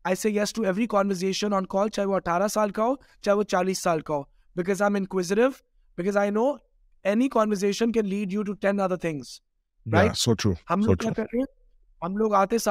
[0.07, 4.15] I conversation on call چاہے وہ اٹھارہ سال کا ہو چاہے وہ چالیس سال کا
[4.15, 4.23] ہو
[4.57, 4.83] بیکاز
[7.05, 8.65] لیڈ
[12.65, 12.69] آتے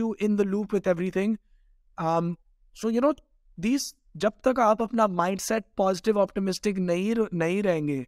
[0.00, 1.34] you in loop with everything
[2.80, 3.10] so you know
[3.62, 8.02] these جب تک آپ اپنا مائنڈ سیٹ پازیٹیو آپٹمسٹک نہیں نہیں رہیں گے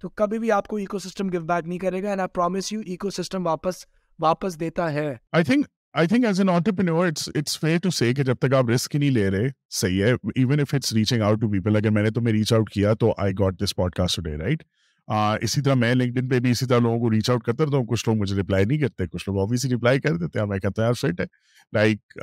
[0.00, 2.72] تو کبھی بھی آپ کو ایکو سسٹم گو بیک نہیں کرے گا and I promise
[2.72, 2.80] you
[3.16, 3.84] ecosystem واپس
[4.22, 5.66] واپس دیتا ہے I think
[5.98, 8.94] I think as an entrepreneur it's it's fair to say کہ جب تک آپ رسک
[8.96, 9.48] نہیں لے رہے
[9.80, 12.70] صحیح ہے even if it's reaching out to people اگر میں نے تمہیں ریچ آؤٹ
[12.72, 14.62] کیا تو I got this podcast today right
[15.08, 17.76] اسی طرح میں لنکڈ ان پہ بھی اسی طرح لوگوں کو ریچ آؤٹ کرتا رہتا
[17.76, 20.58] ہوں کچھ لوگ مجھے رپلائی نہیں کرتے کچھ لوگ آبویسلی رپلائی کر دیتے ہیں میں
[20.58, 21.26] کہتا ہوں یار فٹ ہے
[21.72, 22.18] لائک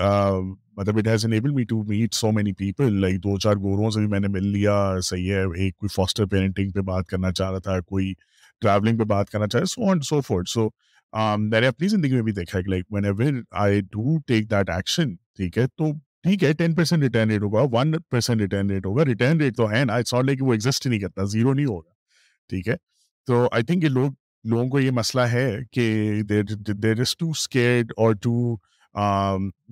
[0.78, 4.00] مطلب it has enable me to meet so many people like دو چار گوروں سے
[4.00, 7.52] بھی میں نے مل لیا صحیح ہے ایک کوئی فاسٹر پیرنٹنگ پہ بات کرنا چاہ
[7.52, 8.14] رہا تھا کوئی
[8.62, 10.68] ٹریولنگ پہ بات کرنا چاہ رہا so and so forth so
[11.38, 15.14] میں نے اپنی زندگی میں بھی دیکھا ہے like whenever I do take that action
[15.38, 15.92] ٹھیک ہے تو
[16.24, 19.70] ٹھیک ہے ٹین پرسینٹ ریٹرن ریٹ ہوگا ون پرسینٹ ریٹرن ریٹ ہوگا ریٹرن ریٹ تو
[19.72, 21.98] ہے نا سال لے کہ وہ ایگزٹ نہیں کرتا زیرو نہیں ہوگا
[22.50, 22.76] ٹھیک ہے
[23.28, 24.12] تو آئی تھنک یہ لوگ
[24.52, 25.84] لوگوں کو یہ مسئلہ ہے کہ
[26.84, 28.32] دیر از ٹو اسکیڈ اور ٹو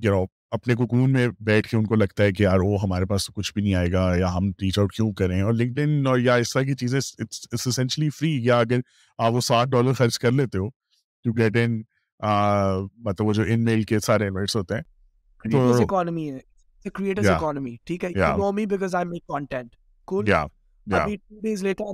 [0.04, 0.24] یو نو
[0.56, 3.34] اپنے کوکون میں بیٹھ کے ان کو لگتا ہے کہ یار وہ ہمارے پاس تو
[3.36, 6.20] کچھ بھی نہیں آئے گا یا ہم ریچ آؤٹ کیوں کریں اور لنکڈ ان اور
[6.20, 8.80] یا اس طرح کی چیزیں اسینشلی فری یا اگر
[9.26, 10.68] آپ وہ ساٹھ ڈالر خرچ کر لیتے ہو
[11.24, 11.82] ٹو گیٹ ان
[13.08, 16.40] مطلب وہ جو ان میل کے سارے ایلیمنٹس ہوتے ہیں تو اکانومی ہے
[17.34, 19.76] اکانومی ٹھیک ہے economy because I make content
[20.12, 20.46] cool یا
[20.94, 21.90] اگلے چار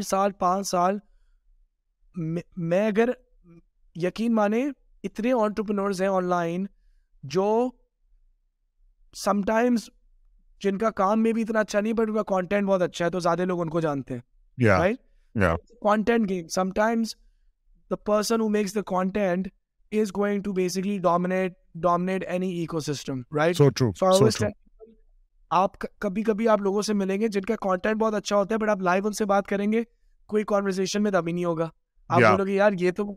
[0.00, 0.98] سال پانچ سال
[2.56, 3.10] میں اگر
[4.02, 4.66] یقین مانے
[5.04, 6.56] اتنے آنٹرپرز ہیں
[7.34, 7.48] جو
[9.16, 9.88] سمٹائمس
[10.62, 13.94] جن کا کام میں بھی اتنا اچھا نہیں بٹ کانٹینٹ بہت اچھا
[26.94, 29.46] ملیں گے جن کا کانٹینٹ بہت اچھا ہوتا ہے بٹ آپ لائیو ان سے بات
[29.48, 29.82] کریں گے
[30.34, 31.68] کوئی کانورزیشن میں نہیں ہوگا
[32.08, 33.12] آپ بولو گے یار یہ تو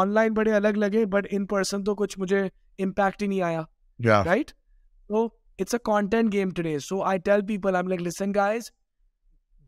[0.00, 2.42] آن لائن بڑے الگ لگے بٹ ان پرسن تو کچھ مجھے
[2.84, 4.50] امپیکٹ ہی نہیں آیا رائٹ
[5.08, 5.28] تو
[5.62, 8.70] it's a content game today so I I tell people like listen guys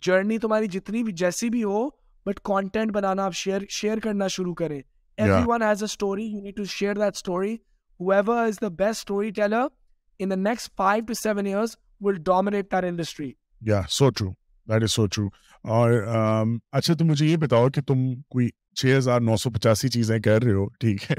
[0.06, 1.88] journey تمہاری جتنی بھی جیسی بھی ہو
[2.26, 4.80] بٹ کانٹینٹ بنانا آپ شیئر شیئر کرنا شروع کریں
[5.46, 7.28] everyone has a story story story you need to to share that
[8.30, 9.66] is the the best teller
[10.22, 13.30] in next five seven years will dominate their industry
[13.98, 14.32] so true
[14.70, 15.26] that is so true
[15.76, 15.90] اور
[16.72, 17.98] اچھا تم مجھے یہ بتاؤ کہ تم
[18.30, 18.48] کوئی
[18.80, 21.14] چھ ہزار نو سو پچاسی چیزیں کر رہے ہو ٹھیک ہے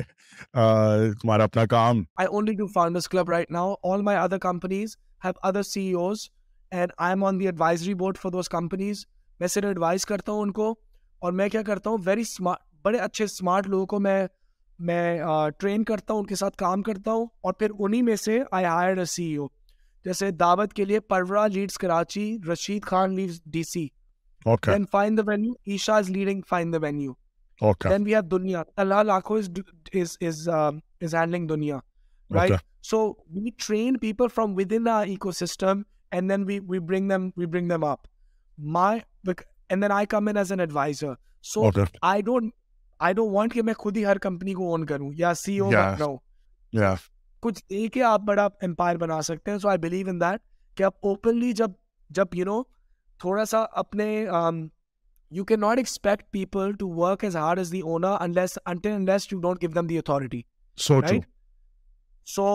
[1.22, 5.32] تمہارا اپنا کام I only do farmers club right now all my other companies have
[5.48, 6.28] other C E Os
[6.72, 9.06] and I am on the advisory board for those companies
[9.40, 10.74] میں صرف ایڈوائز کرتا ہوں ان کو
[11.22, 14.22] اور میں کیا کرتا ہوں ویری اسمارٹ بڑے اچھے اسمارٹ لوگوں کو میں
[14.90, 15.18] میں
[15.60, 18.66] ٹرین کرتا ہوں ان کے ساتھ کام کرتا ہوں اور پھر انہیں میں سے آئی
[18.66, 19.48] ہائر اے سی ای او
[20.06, 23.16] جیسے دعوت کے لیے پرورا leads leads Karachi Rashid Khan
[23.52, 23.88] D C
[24.46, 27.10] then then then then venue venue Isha is is is is is leading we we
[27.62, 28.62] we we we have دنیا
[30.80, 31.52] دنیا handling
[32.36, 32.52] right
[32.90, 35.04] so so train people from within in
[35.42, 36.52] ecosystem and and
[36.88, 37.10] bring
[37.52, 38.08] bring up
[38.78, 41.14] my I I I come as an advisor
[41.56, 45.72] don't don't want کہ میں خود ہی ہر company کو اون کروں یا سی او
[45.74, 46.96] رہ
[47.42, 50.40] کچھ دے کے آپ بڑا امپائر بنا سکتے ہیں so I believe in that
[50.78, 51.72] کہ آپ اوپنلی جب
[52.18, 52.62] جب یو نو
[53.20, 54.06] تھوڑا سا اپنے
[55.36, 59.62] you can not expect people to work as hard as the until unless you don't
[59.62, 60.42] give them the authority
[62.36, 62.50] so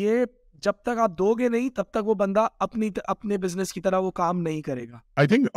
[0.00, 0.24] یہ
[0.64, 3.98] جب تک آپ دو گے نہیں تب تک وہ بندہ اپنی اپنے بزنس کی طرح
[4.00, 5.48] وہ کام نہیں کرے گا I think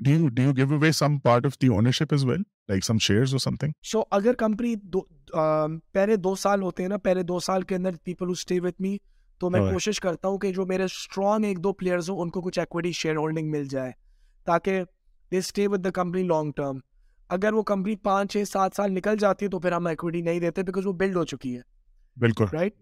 [0.00, 3.38] the you give away some part of the ownership as well like some shares اور
[3.44, 4.74] سم تھنگ سو اگر کمپنی
[5.92, 8.80] پہلے دو سال ہوتے ہیں نا پہلے دو سال کے اندر people who stay with
[8.82, 8.96] me
[9.40, 12.40] تو میں کوشش کرتا ہوں کہ جو میرے اسٹرانگ ایک دو پلیئرز ہوں ان کو
[12.42, 13.92] کچھ ایکویٹی شیئر ہولڈنگ مل جائے
[14.46, 14.82] تاکہ
[15.32, 16.78] they stay with the company long term
[17.36, 20.40] اگر وہ کمپنی پانچ چھ سات سال نکل جاتی ہے تو پھر ہم ایکویٹی نہیں
[20.40, 21.60] دیتے بیکاز وہ بلڈ ہو چکی ہے
[22.20, 22.76] بالکل رائٹ right?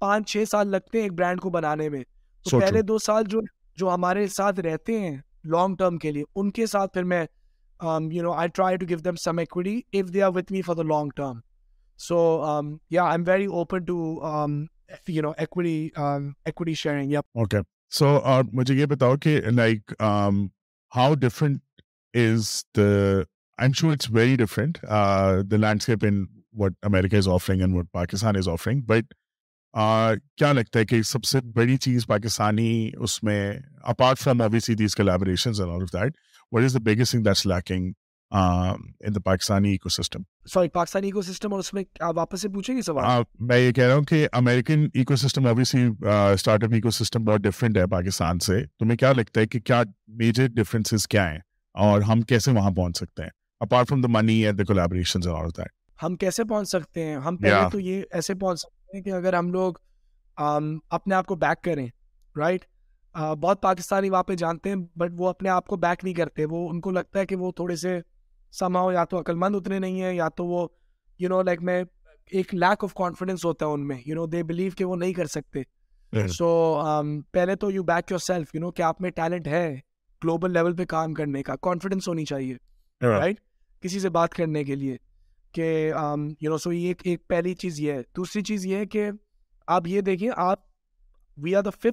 [0.00, 3.24] پانچ چھ سال لگتے ہیں ایک برانڈ کو بنانے میں میں تو پہلے دو سال
[3.28, 3.40] جو
[3.78, 6.40] جو ہمارے ساتھ ساتھ رہتے ہیں لانگ لانگ ٹرم ٹرم کے کے لیے ان
[7.80, 9.38] ان پھر you you know know I I I try to to give them some
[9.92, 11.30] if they are with me for the the the
[12.06, 12.60] so so
[12.90, 13.46] یا یا am am very
[15.56, 15.86] very
[16.44, 17.58] open sharing okay
[18.52, 19.92] مجھے یہ بتاؤ کہ like
[20.96, 21.62] how different
[22.14, 26.14] different is is is it's landscape what
[26.64, 29.14] what America offering offering and Pakistan but
[29.74, 33.52] کیا لگتا ہے کہ سب سے بڑی چیز پاکستانی اس میں
[33.92, 35.04] اپارٹ فرام چیزیں
[44.32, 44.86] امیرکن
[46.32, 46.68] اسٹارٹ
[49.64, 51.38] کیا میجر ڈفرینسز کیا ہیں
[51.74, 54.84] اور ہم کیسے وہاں پہنچ سکتے ہیں apart from the money the
[56.48, 57.32] پہنچ سکتے ہیں
[58.92, 59.74] ہیں کہ اگر ہم لوگ
[60.98, 61.86] اپنے آپ کو بیک کریں
[62.38, 62.64] رائٹ
[63.40, 66.68] بہت پاکستانی وہاں پہ جانتے ہیں بٹ وہ اپنے آپ کو بیک نہیں کرتے وہ
[66.70, 67.98] ان کو لگتا ہے کہ وہ تھوڑے سے
[68.58, 70.66] سماؤ یا تو عقل مند اتنے نہیں ہیں یا تو وہ
[71.18, 71.82] یو نو لائک میں
[72.40, 75.12] ایک لیک آف کانفیڈینس ہوتا ہے ان میں یو نو دے بلیو کہ وہ نہیں
[75.12, 75.62] کر سکتے
[76.36, 76.48] سو
[77.32, 79.66] پہلے تو you back yourself you know کہ آپ میں ٹیلنٹ ہے
[80.24, 83.40] گلوبل لیول پہ کام کرنے کا کانفیڈینس ہونی چاہیے رائٹ
[83.82, 84.96] کسی سے بات کرنے کے لیے
[85.54, 85.92] کہ
[86.40, 86.56] یو
[87.28, 88.84] پہلی چیز یہ دوسری چیز یہ
[89.68, 90.26] ہمارے
[91.64, 91.90] پاس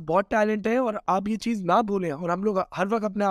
[0.00, 3.24] بہت ٹیلنٹ ہے اور آپ یہ چیز نہ بھولیں اور ہم لوگ ہر وقت اپنے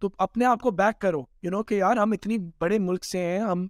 [0.00, 3.18] تو اپنے آپ کو بیک کرو یو نو کہ یار ہم اتنی بڑے ملک سے
[3.24, 3.66] ہیں ہم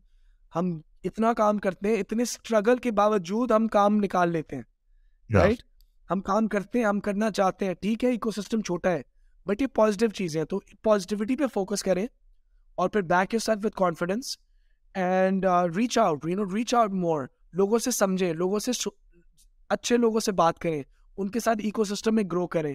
[0.55, 0.75] ہم
[1.09, 5.62] اتنا کام کرتے ہیں اتنے اسٹرگل کے باوجود ہم کام نکال لیتے ہیں رائٹ
[6.11, 9.03] ہم کام کرتے ہیں ہم کرنا چاہتے ہیں ٹھیک ہے اکو سسٹم چھوٹا ہے
[9.47, 12.07] بٹ یہ پازیٹیو چیزیں تو پازیٹیوٹی پہ فوکس کریں
[12.83, 14.37] اور پھر back you self confidence
[15.03, 15.45] and
[15.77, 17.25] reach out you know reach out more
[17.61, 18.71] لوگوں سے سمجھیں لوگوں سے
[19.77, 20.83] اچھے لوگوں سے بات کریں
[21.17, 22.75] ان کے ساتھ اکو سسٹم میں گرو کریں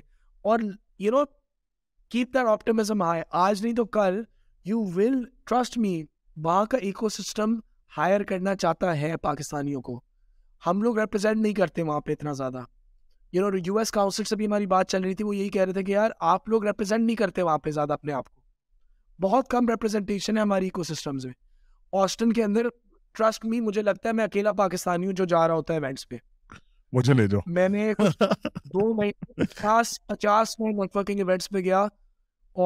[0.51, 0.59] اور
[0.99, 1.23] you know
[2.11, 4.21] keep that optimism آئے آج نہیں تو کل
[4.65, 6.01] یو ول ٹرسٹ می
[6.43, 7.55] وہاں کا اکو سسٹم
[7.97, 9.99] ہائر کرنا چاہتا ہے پاکستانیوں کو
[10.65, 12.63] ہم لوگ ریپرزینٹ نہیں کرتے وہاں پہ اتنا زیادہ
[13.33, 15.63] you know U S council سے بھی ہماری بات چل رہی تھی وہ یہی کہہ
[15.63, 18.37] رہے تھے کہ یار آپ لوگ ریپرزینٹ نہیں کرتے وہاں پہ زیادہ اپنے آپ کو
[19.21, 21.33] بہت کم ریپرزینٹیشن ہے ہماری اکو سسٹمز میں
[22.01, 22.67] آسٹن کے اندر
[23.17, 26.07] ٹرسٹ می مجھے لگتا ہے میں اکیلا پاکستانی ہوں جو جا رہا ہوتا ہے ایونٹس
[26.09, 26.15] پہ
[26.93, 31.81] مجھے لے جاؤ میں نے دو مہینے پچاس پچاس میں نیٹ ورکنگ ایونٹس پہ گیا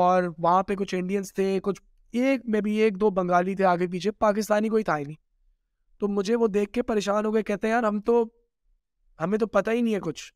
[0.01, 1.81] اور وہاں پہ کچھ انڈینس تھے کچھ
[2.21, 5.15] ایک میں بھی ایک دو بنگالی تھے آگے پیچھے پاکستانی کوئی تھا ہی نہیں
[5.99, 8.23] تو مجھے وہ دیکھ کے پریشان ہو گئے کہتے ہیں یار ہم تو
[9.23, 10.31] ہمیں تو پتہ ہی نہیں ہے کچھ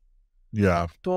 [0.60, 0.86] yeah.
[1.02, 1.12] تو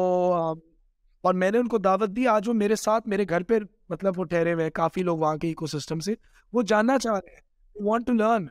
[1.28, 3.58] اور میں نے ان کو دعوت دی آج وہ میرے ساتھ میرے گھر پہ
[3.90, 6.14] مطلب وہ ٹھہرے ہوئے ہیں کافی لوگ وہاں کے اکو سسٹم سے
[6.54, 8.46] وہ جاننا چاہ رہے ہیں want to learn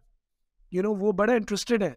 [0.72, 1.92] you know وہ بڑا انٹرسٹڈ ہے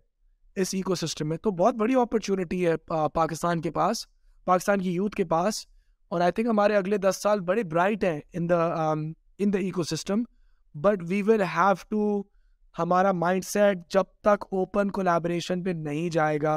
[0.62, 2.78] اس ایکو سسٹم میں تو بہت بڑی اپرچونیٹی ہے
[3.14, 4.06] پاکستان کے پاس
[4.46, 5.66] پاکستان کی یوتھ کے پاس
[6.12, 8.94] اور آئی تھنک ہمارے اگلے دس سال بڑے برائٹ ہیں in the
[9.42, 10.24] in the ecosystem
[10.84, 12.22] but we will have to
[12.80, 16.56] ہمارا مائنڈ سیٹ جب تک اوپن کولیبریشن پہ نہیں جائے گا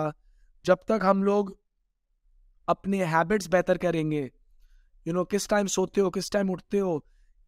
[0.67, 1.49] جب تک ہم لوگ
[2.75, 4.27] اپنے ہیبٹس بہتر کریں گے
[5.07, 6.99] یو نو کس ٹائم سوتے ہو کس ٹائم اٹھتے ہو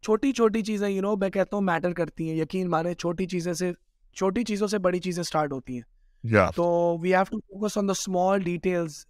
[0.03, 3.53] چھوٹی چھوٹی چیزیں یو نو میں کہتا ہوں میٹر کرتی ہیں یقین مانے چھوٹی چیزیں
[3.61, 3.71] سے
[4.17, 6.65] چھوٹی چیزوں سے بڑی چیزیں اسٹارٹ ہوتی ہیں تو
[7.01, 9.05] we have to focus on the small details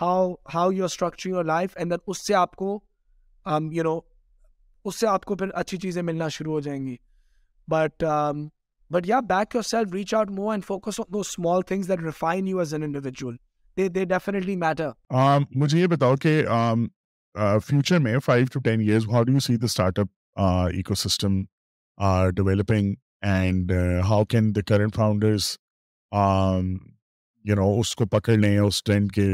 [0.00, 3.98] how how you structure your life and then اس سے آپ کو یو um, نو
[4.86, 6.96] اس سے آپ کو پھر اچھی چیزیں ملنا شروع ہو جائیں گی
[7.70, 8.04] بٹ
[8.92, 12.00] بٹ یا back yourself reach out more and and focus on do small things that
[12.04, 13.36] refine you you you as an individual
[13.76, 16.42] they they definitely matter مجھے یہ بتاؤ کہ
[17.66, 19.66] فیوچر um, میں five to ten years how how do see the the
[19.98, 20.40] startup
[21.04, 21.40] ecosystem
[22.36, 25.48] developing can current founders
[27.56, 29.24] know اس کو پکڑ لیں اس اس trend کے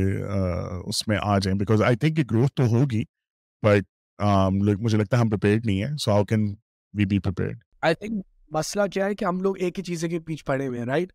[1.08, 3.02] میں آ جائیں بیکاز آئی تھنک کہ گروتھ تو ہوگی
[3.64, 3.84] بٹ
[4.22, 6.54] مجھے لگتا ہے ہم پریپیئرڈ نہیں ہیں so how can
[6.96, 8.24] we be prepared I think
[8.54, 11.12] مسئلہ کیا ہے کہ ہم لوگ ایک ہی چیزیں کے پیچھے پڑے ہوئے ہیں رائٹ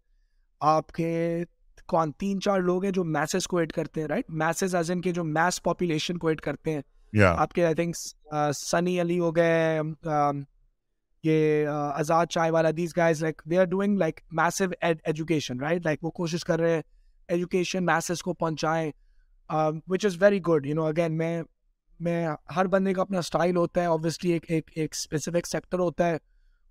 [0.74, 1.44] آپ کے
[1.88, 5.02] کون تین چار لوگ ہیں جو میسز کو ایڈ کرتے ہیں رائٹ میسز ایز ان
[5.02, 7.96] کے جو میس پاپولیشن کو ایڈ کرتے ہیں آپ کے آئی تھنک
[8.56, 9.80] سنی علی ہو گئے
[11.24, 16.04] یہ Azad Chai Wala these guys like they are doing like mass education right like
[16.04, 16.82] وہ کوشش کر رہے ہیں
[17.28, 18.92] ایجوکیشن میسز کو پہنچائیں
[19.88, 21.42] which is very good you know again میں
[22.04, 22.26] میں
[22.56, 26.18] ہر بندے کا اپنا اسٹائل ہوتا ہے اوبیسلی ایک ایک ایک اسپیسیفک سیکٹر ہوتا ہے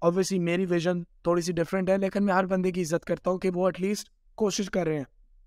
[0.08, 3.38] اوبیسلی میری ویژن تھوڑی سی ڈفرینٹ ہے لیکن میں ہر بندے کی عزت کرتا ہوں
[3.38, 4.08] کہ وہ ایٹ لیسٹ
[4.42, 5.04] کوشش کر رہے ہیں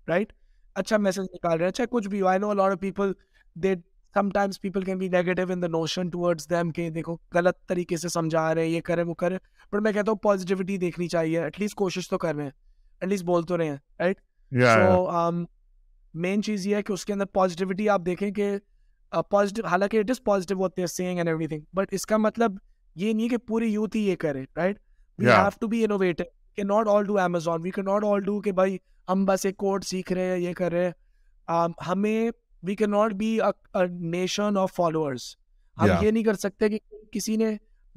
[0.08, 0.32] رائٹ
[0.82, 3.12] اچھا میسج نکال رہے ہیں اچھا کچھ بھی I know lot of people
[3.62, 3.74] they
[4.34, 8.08] sometimes people can be negative in the notion towards them کہ دیکھو غلط طریقے سے
[8.18, 9.38] سمجھا رہے ہیں یہ کریں وہ کریں
[9.72, 12.50] بٹ میں کہتا ہوں پازیٹیوٹی دیکھنی چاہیے ایٹ لیسٹ کوشش تو کر رہے ہیں
[13.00, 14.20] ایٹ لیسٹ بول تو رہے ہیں رائٹ
[14.64, 15.30] سو
[16.26, 18.50] مین چیز یہ ہے کہ اس کے اندر پازیٹیوٹی آپ دیکھیں کہ
[19.30, 22.56] پازیٹیو حالانکہ it is positive what there are seeing and everything but اس کا مطلب
[22.96, 24.78] یہ نہیں کہ پوری یوتھ ہی یہ کرے right
[25.18, 26.24] we have to be innovative
[26.56, 28.76] کی not all do Amazon we کی ناٹ آل ڈو کہ بھائی
[29.08, 30.84] ہم بس ایک کوڈ سیکھ رہے ہیں یہ کر رہے
[31.50, 32.30] ہیں ہمیں
[32.66, 33.38] we cannot be
[34.00, 35.34] nation of followers
[35.80, 36.78] ہم یہ نہیں کر سکتے کہ
[37.12, 37.54] کسی نے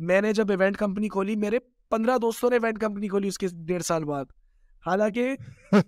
[0.10, 1.60] میں نے جب ایونٹ کمپنی کھولی میرے
[1.90, 4.26] پندرہ دوستوں نے ایونٹ کمپنی کھولی اس کے ڈیڑھ سال بعد
[4.86, 5.34] حالانکہ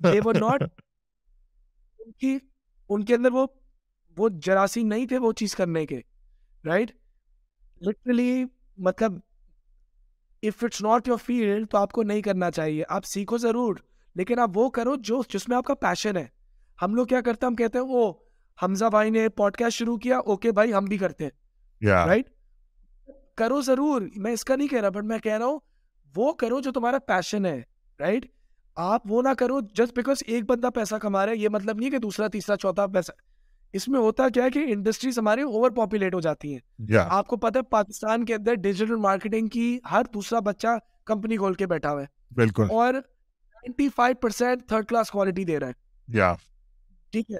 [0.03, 2.37] دے وہ ناٹ ان کی
[2.89, 3.45] ان کے اندر وہ
[4.19, 5.99] وہ جراثیم نہیں تھے وہ چیز کرنے کے
[6.65, 6.91] رائٹ
[7.87, 8.43] لٹرلی
[8.87, 9.17] مطلب
[10.47, 13.75] if it's not your field تو آپ کو نہیں کرنا چاہیے آپ سیکھو ضرور
[14.21, 16.25] لیکن آپ وہ کرو جو جس میں آپ کا پیشن ہے
[16.81, 18.11] ہم لوگ کیا کرتے ہم کہتے ہیں وہ
[18.63, 22.29] حمزہ بھائی نے پوڈ کاسٹ شروع کیا اوکے بھائی ہم بھی کرتے ہیں رائٹ
[23.41, 25.59] کرو ضرور میں اس کا نہیں کہہ رہا بٹ میں کہہ رہا ہوں
[26.15, 27.61] وہ کرو جو تمہارا پیشن ہے
[27.99, 28.25] رائٹ
[28.89, 31.91] آپ وہ نہ کرو جسٹ بیکاز ایک بندہ پیسہ کما رہا ہے یہ مطلب نہیں
[31.91, 33.11] کہ دوسرا تیسرا چوتھا پیسہ
[33.77, 37.37] اس میں ہوتا کیا ہے کہ انڈسٹریز ہماری اوور پاپولیٹ ہو جاتی ہیں آپ کو
[37.37, 41.91] پتا ہے پاکستان کے اندر ڈیجیٹل مارکیٹنگ کی ہر دوسرا بچہ کمپنی کھول کے بیٹھا
[41.91, 42.05] ہوا ہے
[42.35, 46.33] بالکل اور ninety five percent third class quality دے رہا ہے
[47.11, 47.37] ٹھیک ہے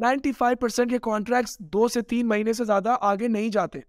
[0.00, 3.80] نائنٹی فائیو پرسینٹ کے کانٹریکٹس دو سے تین مہینے سے زیادہ آگے نہیں جاتے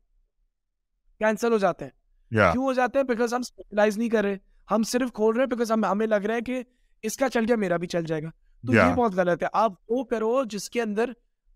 [1.19, 4.35] کینسل ہو جاتے ہیں کیوں ہو جاتے ہیں بیکاز ہم اسپیشلائز نہیں کر رہے
[4.71, 6.61] ہم صرف کھول رہے ہیں بیکاز ہمیں لگ رہا ہے کہ
[7.09, 8.29] اس کا چل گیا میرا بھی چل جائے گا
[8.67, 11.09] تو یہ بہت غلط ہے آپ وہ کرو جس کے اندر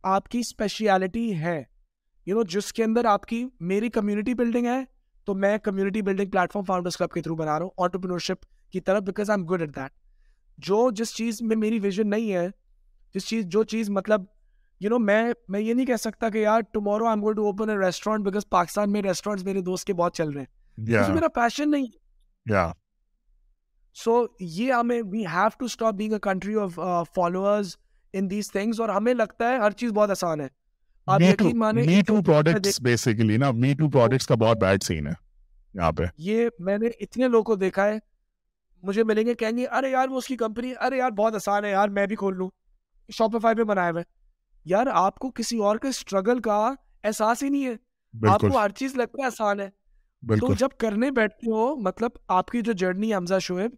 [0.03, 1.61] آپ کی اسپیشیلٹی ہے
[2.25, 4.79] یو نو جس کے اندر آپ کی میری کمیونٹی بلڈنگ ہے
[5.25, 9.01] تو میں community building platform founders club کے تھرو بنا رہا ہوں آنٹرپرینورشپ کی طرف
[9.03, 9.91] because I am good at that
[10.65, 12.47] جو جس چیز میں میری ویژن نہیں ہے
[13.13, 14.23] جس چیز جو چیز مطلب
[14.81, 17.45] یو نو میں میں یہ نہیں کہہ سکتا کہ یار tomorrow I am going to
[17.45, 21.27] open a restaurant because Pakistan میں ریسٹورینٹس میرے دوست کے بہت چل رہے ہیں میرا
[21.35, 21.85] پیشن نہیں
[22.51, 22.63] ہے
[24.03, 26.79] سو یہ ہمیں we have to stop being a country of
[27.15, 27.75] followers
[28.13, 31.07] ہمیں لگتا ہے بنایا
[43.93, 44.03] ہے
[44.65, 45.77] یار آپ کو کسی اور
[47.03, 47.75] احساس ہی نہیں ہے
[48.31, 49.69] آپ کو ہر چیز لگتا ہے آسان ہے
[50.39, 53.71] تو جب کرنے بیٹھتے ہو مطلب آپ کی جو جرنی حمزہ شعیب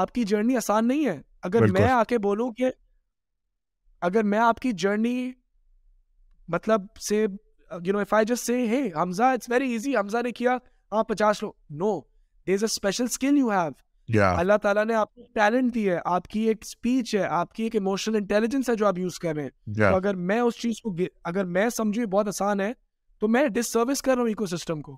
[0.00, 2.70] آپ کی جرنی آسان نہیں ہے اگر میں آ کے بولوں کہ
[4.06, 5.14] اگر میں آپ کی جرنی
[6.54, 7.16] مطلب سے
[7.84, 10.56] you know if I just say ہے Hamza it's very easy Hamza نے کیا
[10.98, 11.98] آپ پچاس لو know
[12.46, 15.98] they is a special skill you have اللہ تعالیٰ نے آپ کو ٹیلنٹ دی ہے
[16.16, 19.34] آپ کی ایک اسپیچ ہے آپ کی ایک اموشنل انٹیلیجنس ہے جو آپ یوز کر
[19.36, 20.92] رہے ہیں تو اگر میں اس چیز کو
[21.32, 22.72] اگر میں سمجھوں یہ بہت آسان ہے
[23.20, 24.96] تو میں ڈس سروس کر رہا ہوں ایکو سسٹم کو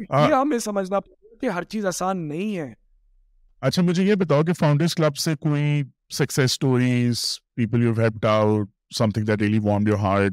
[0.00, 1.00] یہ ہمیں سمجھنا
[1.40, 2.72] کہ ہر چیز آسان نہیں ہے
[3.68, 5.82] اچھا مجھے یہ بتاؤ کہ فاؤنڈرز کلب سے کوئی
[6.12, 7.18] success stories
[7.56, 8.68] people you helped out
[9.14, 10.32] something that really warm your heart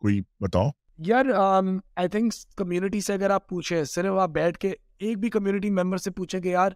[0.00, 0.68] کوئی بتاؤ
[1.06, 5.70] یار آئی تھنک کمیونٹی سے اگر آپ پوچھیں صرف آپ بیٹھ کے ایک بھی کمیونٹی
[5.70, 6.72] ممبر سے پوچھیں کہ یار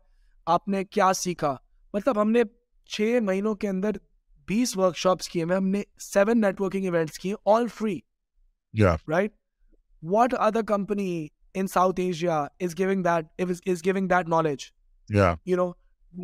[0.54, 1.54] آپ نے کیا سیکھا
[1.94, 2.42] مطلب ہم نے
[2.96, 3.96] چھ مہینوں کے اندر
[4.48, 5.82] بیس ورک شاپس کیے ہوئے ہم نے
[6.12, 7.98] سیون نیٹورکنگ ایونٹس کیے all free
[9.08, 9.32] right
[10.12, 11.26] what other company
[11.58, 14.64] in South Asia is giving that is giving that knowledge
[15.18, 15.70] you know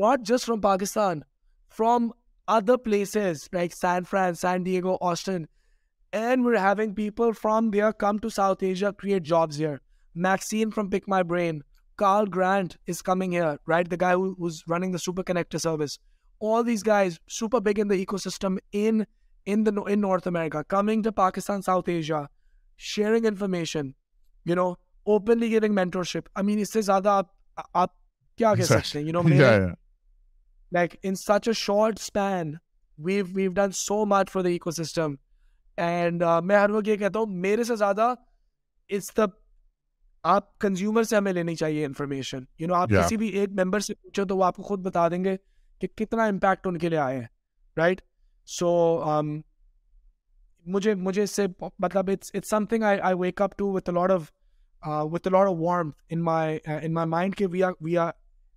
[0.02, 1.20] what just from Pakistan
[1.76, 2.08] from
[2.54, 3.16] other place
[3.52, 4.16] writer
[18.18, 18.58] ecosystem
[19.96, 22.22] North America coming to Pakistan South Asia
[22.78, 23.90] sharing information
[24.48, 24.68] you know
[25.04, 25.74] openly giving
[26.10, 27.20] mentorship I mean اس سے زیادہ
[30.72, 32.58] like in such a short span
[33.08, 35.18] we've we've done so much for the ecosystem
[35.78, 36.40] and uh,
[37.26, 38.12] میرے سے زیادہ
[40.32, 43.94] آپ consumer سے ہمیں لینی چاہیے انفارمیشن یو نو آپ کسی بھی ایک ممبر سے
[43.94, 45.36] پوچھو تو وہ آپ کو خود بتا دیں گے
[45.80, 47.22] کہ کتنا امپیکٹ ان کے لیے آئے
[47.76, 48.08] رائٹ um,
[48.44, 49.00] سو
[51.26, 51.46] سے
[51.78, 52.08] مطلب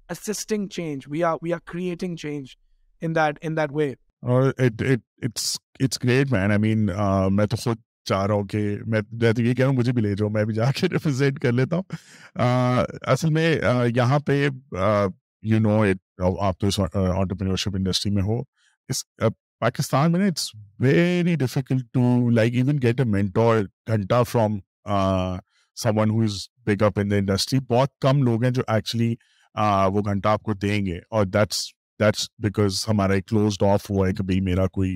[0.10, 2.58] assisting change we are we are creating change
[3.02, 3.96] in that in that way
[4.28, 8.44] uh, it it it's it's great man i mean uh metaphor so- چاہ رہا ہوں
[8.48, 10.88] کہ میں جیسے یہ کہہ رہا ہوں مجھے بھی لے جاؤ میں بھی جا کے
[10.94, 12.42] ریپرزینٹ کر لیتا ہوں
[13.12, 13.46] اصل میں
[13.96, 14.34] یہاں پہ
[15.50, 15.80] یو نو
[16.48, 18.40] آپ تو اس آنٹرپرینور انڈسٹری میں ہو
[18.90, 20.48] اس پاکستان میں نا it's
[20.80, 24.60] very difficult to like even get a mentor گھنٹہ from
[25.98, 29.14] someone who is big up in the industry بہت کم لوگ ہیں جو ایکچولی
[29.94, 31.60] وہ گھنٹہ آپ کو دیں گے اور دیٹس
[32.00, 34.96] دیٹس بیکاز ہمارا ایک کلوزڈ آف ہوا ہے کہ بھائی میرا کوئی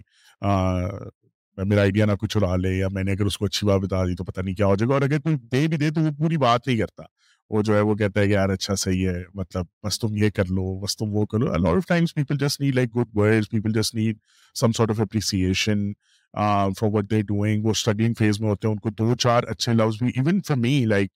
[1.68, 4.04] میرا آئیڈیا نہ کچھ چرا لے یا میں نے اگر اس کو اچھی بات بتا
[4.06, 6.02] دی تو پتہ نہیں کیا ہو جائے گا اور اگر کوئی دے بھی دے تو
[6.02, 7.04] وہ پوری بات نہیں کرتا
[7.50, 10.30] وہ جو ہے وہ کہتا ہے کہ یار اچھا صحیح ہے مطلب بس تم یہ
[10.36, 13.50] کر لو بس تم وہ کر لو of times people just need like good word
[13.52, 14.18] people just need
[14.60, 15.92] some sort of appreciation
[16.38, 19.74] for what they doing وہ اسٹرگلنگ فیز میں ہوتے ہیں ان کو دو چار اچھے
[19.74, 21.12] لفظ بھی even for me like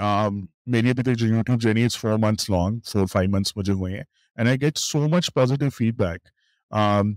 [0.00, 3.72] Um, میری ابھی تک جو YouTube journey is four months long four five months مجھے
[3.72, 4.02] ہوئے ہیں
[4.36, 6.28] and I get so much positive feedback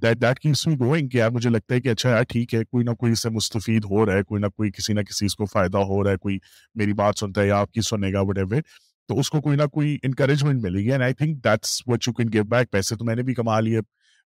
[0.02, 2.64] that that keeps me going کہ یار مجھے لگتا ہے کہ اچھا یار ٹھیک ہے
[2.66, 5.26] کوئی نہ کوئی اس سے مستفید ہو رہا ہے کوئی نہ کوئی کسی نہ کسی
[5.26, 6.38] اس کو فائدہ ہو رہا ہے کوئی
[6.76, 8.62] میری بات سنتا ہے یا آپ کی سنے گا وٹ ایور
[9.08, 12.14] تو اس کو کوئی نہ کوئی انکریجمنٹ ملے گی and I think that's what you
[12.14, 13.80] can give back پیسے تو میں نے بھی کما لیے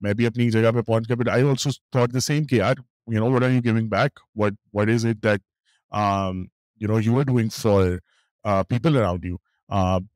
[0.03, 2.75] میں بھی اپنی جگہ پہ پہنچ گیا but I also thought the same کہ یار
[3.15, 5.41] you know what are you giving back what what is it that
[6.83, 7.97] you know you are doing for
[8.69, 9.37] people around you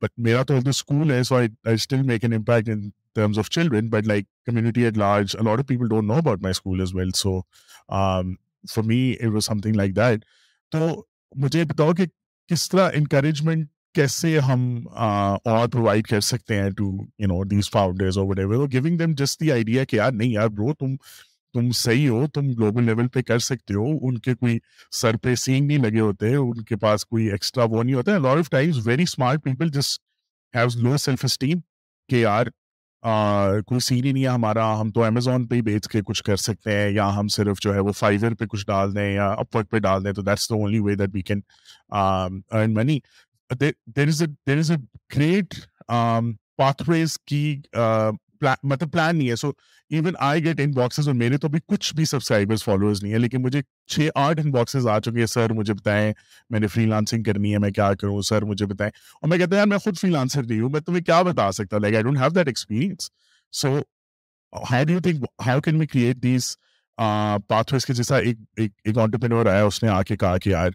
[0.01, 3.39] but میرا تو ایک دم اسکول ہے so I still make an impact in terms
[3.39, 6.81] of children but like community at large a lot of people don't know about my school
[6.81, 7.39] is well so
[8.73, 10.23] for me it was something like that
[10.71, 10.87] تو
[11.43, 12.05] مجھے بتاؤ کہ
[12.53, 14.61] کس طرح encouragement کیسے ہم
[14.91, 16.85] اور provide کر سکتے ہیں to
[17.19, 20.47] you know these founders اور whatever giving them just the idea کہ یار نہیں یار
[20.47, 20.95] برو تم
[21.53, 24.57] تم صحیح ہو تم گلوبل لیول پہ کر سکتے ہو ان کے کوئی
[25.01, 28.37] سر پہ سینگ نہیں لگے ہوتے ان کے پاس کوئی ایکسٹرا وہ نہیں ہوتا lot
[28.37, 29.97] of times very smart people جس
[30.55, 31.59] ہیو لو سیلف اسٹیم
[32.09, 32.47] کہ یار
[33.67, 36.35] کوئی سین ہی نہیں ہے ہمارا ہم تو امیزون پہ ہی بیچ کے کچھ کر
[36.47, 39.55] سکتے ہیں یا ہم صرف جو ہے وہ فائیور پہ کچھ ڈال دیں یا اپ
[39.55, 41.41] ورک پہ ڈال دیں تو that's the only way that we can
[42.01, 42.99] earn money
[43.61, 44.77] there is a there is a
[45.15, 45.55] great
[46.89, 47.43] pathways کی
[48.41, 49.49] مطلب پلان نہیں ہے so
[49.89, 53.17] even I get in boxes اور میرے تو ابھی کچھ بھی سبسکرائبرز فالوورز نہیں ہے
[53.17, 53.61] لیکن مجھے
[53.91, 56.11] چھ آٹھ ان باکسز آ چکے ہیں سر مجھے بتائیں
[56.49, 59.51] میں نے فری لانسنگ کرنی ہے میں کیا کروں سر مجھے بتائیں اور میں کہتا
[59.51, 62.03] ہوں یار میں خود فری لانسر نہیں ہوں میں تمہیں کیا بتا سکتا like I
[62.03, 63.09] don't have that experience
[63.61, 63.77] so
[64.71, 66.55] how do you think how can we create these
[67.73, 70.69] pathways کے جیسا ایک ایک آنٹرپرینور آیا اس نے آ کے کہا کہ یار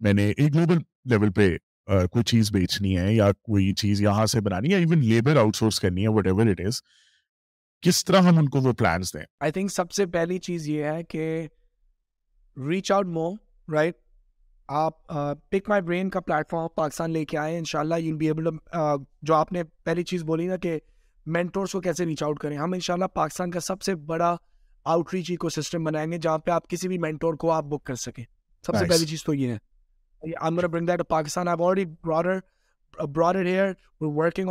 [0.00, 0.78] میں نے ایک گلوبل
[1.10, 1.56] لیول پہ
[2.10, 5.80] کوئی چیز بیچنی ہے یا کوئی چیز یہاں سے بنانی ہے ایون لیبر آؤٹ سورس
[5.80, 6.80] کرنی ہے وٹ ایور اٹ از
[7.86, 10.84] کس طرح ہم ان کو وہ پلانس دیں آئی تھنک سب سے پہلی چیز یہ
[10.84, 11.22] ہے کہ
[12.68, 13.30] ریچ آؤٹ مو
[13.72, 13.96] رائٹ
[14.80, 15.06] آپ
[15.50, 18.26] پک مائی برین کا پلیٹ فارم پاکستان لے کے آئیں ان شاء اللہ یو بی
[18.26, 18.48] ایبل
[19.22, 20.78] جو آپ نے پہلی چیز بولی نا کہ
[21.36, 24.34] مینٹورس کو کیسے ریچ آؤٹ کریں ہم ان شاء اللہ پاکستان کا سب سے بڑا
[24.94, 27.84] آؤٹ ریچ ایکو سسٹم بنائیں گے جہاں پہ آپ کسی بھی مینٹور کو آپ بک
[27.86, 28.24] کر سکیں
[28.66, 31.48] سب سے پہلی چیز تو یہ ہے پاکستان
[33.14, 34.50] براڈ ایئرنگ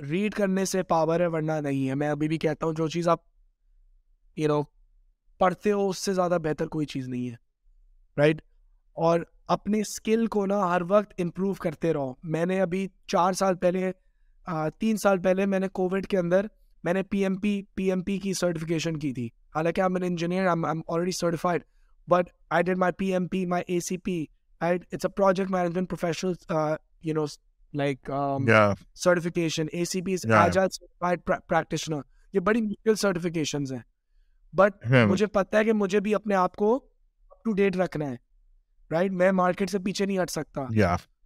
[0.09, 3.07] ریڈ کرنے سے پاور ہے ورنہ نہیں ہے میں ابھی بھی کہتا ہوں جو چیز
[3.09, 3.19] آپ
[4.37, 4.61] یو نو
[5.39, 7.35] پڑھتے ہو اس سے زیادہ بہتر کوئی چیز نہیں ہے
[8.17, 8.41] رائٹ
[9.07, 9.19] اور
[9.55, 13.91] اپنے اسکل کو نا ہر وقت امپروو کرتے رہو میں نے ابھی چار سال پہلے
[14.79, 16.45] تین سال پہلے میں نے کووڈ کے اندر
[16.83, 20.07] میں نے P M P P M P کی سرٹیفکیشن کی تھی حالانکہ I I
[20.09, 21.63] engineer M M already certified
[22.11, 22.91] but my my
[23.31, 23.97] P P P A A C
[24.91, 26.33] it's project management professional
[27.07, 27.25] you know
[27.73, 28.09] Um, like
[29.03, 29.67] certification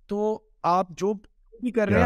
[0.07, 0.29] تو
[0.67, 1.13] آپ جو
[1.61, 2.05] بھی کر رہے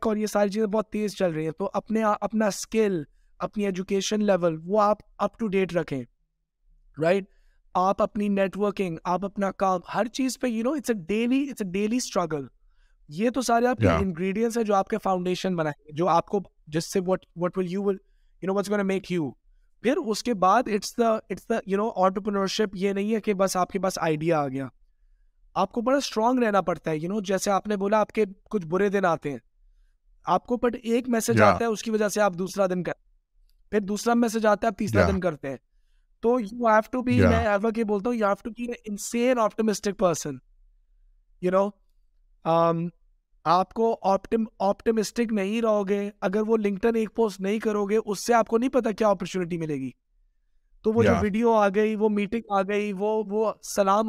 [0.00, 3.02] اور یہ ساری چیزیں بہت تیز چل رہی ہے تو اپنے اپنا اسکل
[3.46, 4.98] اپنی ایجوکیشن لیول وہ آپ
[5.28, 5.64] اپنے
[7.78, 11.40] آپ اپنی نیٹورکنگ آپ اپنا کام ہر چیز پہ you know it's a a daily
[11.70, 12.46] daily it's struggle
[13.16, 16.40] یہ تو سارے آپ کے انگریڈینٹس ہیں جو آپ کے فاؤنڈیشن بنائے جو آپ کو
[16.76, 17.98] جس سے what what will will you you you
[18.42, 19.12] you know know make
[19.82, 23.78] پھر اس کے بعد اٹس اٹس دا دا یہ نہیں ہے کہ بس آپ کے
[23.80, 24.66] پاس آئیڈیا آ گیا
[25.64, 28.24] آپ کو بڑا اسٹرانگ رہنا پڑتا ہے یو نو جیسے آپ نے بولا آپ کے
[28.50, 29.38] کچھ برے دن آتے ہیں
[30.36, 32.92] آپ کو بٹ ایک میسج آتا ہے اس کی وجہ سے آپ دوسرا دن کر
[33.70, 35.56] پھر دوسرا میسج آتا ہے آپ تیسرا دن کرتے ہیں
[36.22, 37.60] سلام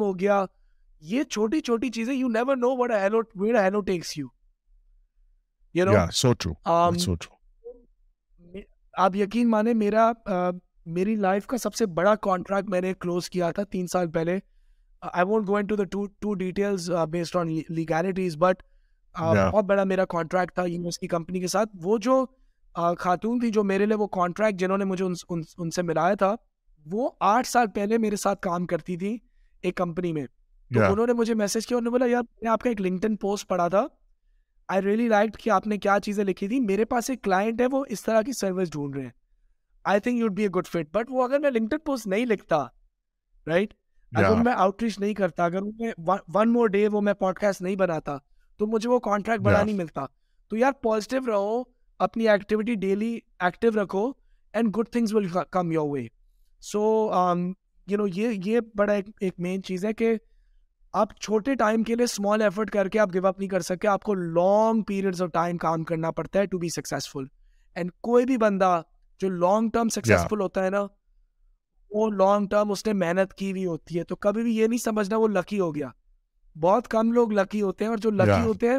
[0.00, 0.44] ہو گیا
[1.00, 4.18] یہ چھوٹی چھوٹی چیزیں you never know hello tax
[9.50, 10.10] مانے میرا
[10.96, 14.38] میری لائف کا سب سے بڑا کانٹریکٹ میں نے کلوز کیا تھا تین سال پہلے
[15.12, 16.46] I won't going
[17.74, 18.62] legalities but
[19.20, 20.62] بہت بڑا میرا کانٹریکٹ تھا
[21.10, 22.14] کمپنی کے ساتھ وہ جو
[22.80, 25.04] uh, خاتون تھی جو میرے لیے وہ کانٹریکٹ جنہوں نے مجھے
[25.58, 26.34] ان سے ملایا تھا
[26.92, 29.16] وہ آٹھ سال پہلے میرے ساتھ کام کرتی تھی
[29.62, 30.26] ایک کمپنی میں
[30.74, 33.16] تو انہوں نے مجھے میسج کیا انہوں نے بولا یار میں آپ کا ایک لنکٹن
[33.26, 33.86] پوسٹ پڑھا تھا
[34.72, 37.66] آئی ریئلی لائک کہ آپ نے کیا چیزیں لکھی تھی میرے پاس ایک کلائنٹ ہے
[37.72, 39.16] وہ اس طرح کی سروس ڈھونڈ رہے ہیں
[39.84, 42.64] I think you'd be a good fit but وہ اگر میں لنکڈ پوسٹ نہیں لکھتا
[43.46, 43.74] رائٹ
[44.16, 45.62] اگر میں آؤٹ ریچ نہیں کرتا اگر
[46.34, 48.16] ون مور ڈے وہ میں پوڈ کاسٹ نہیں بناتا
[48.58, 50.04] تو مجھے وہ کانٹریکٹ بڑا نہیں ملتا
[50.50, 51.62] تو یار پازیٹیو رہو
[52.06, 54.10] اپنی ایکٹیویٹی ڈیلی ایکٹیو رکھو
[54.52, 56.06] and good things will come your way
[56.72, 56.80] so
[57.90, 60.14] you know یہ یہ بڑا ایک مین چیز ہے کہ
[61.00, 63.88] آپ چھوٹے ٹائم کے لیے اسمال ایفرٹ کر کے آپ گو اپ نہیں کر سکتے
[63.88, 67.24] آپ کو لانگ پیریڈ آف ٹائم کام کرنا پڑتا ہے ٹو بی سکسیزفل
[67.74, 68.80] اینڈ کوئی بھی بندہ
[69.20, 70.80] جو لانگ ٹرم سکسیزفل ہوتا ہے نا
[71.90, 74.78] وہ لانگ ٹرم اس نے محنت کی ہوئی ہوتی ہے تو کبھی بھی یہ نہیں
[74.78, 75.88] سمجھنا وہ لکی ہو گیا
[76.62, 78.78] بہت کم لوگ لکی ہوتے ہیں اور جو لکی ہوتے ہیں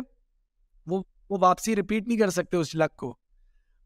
[0.92, 3.14] وہ وہ واپسی ریپیٹ نہیں کر سکتے اس لک کو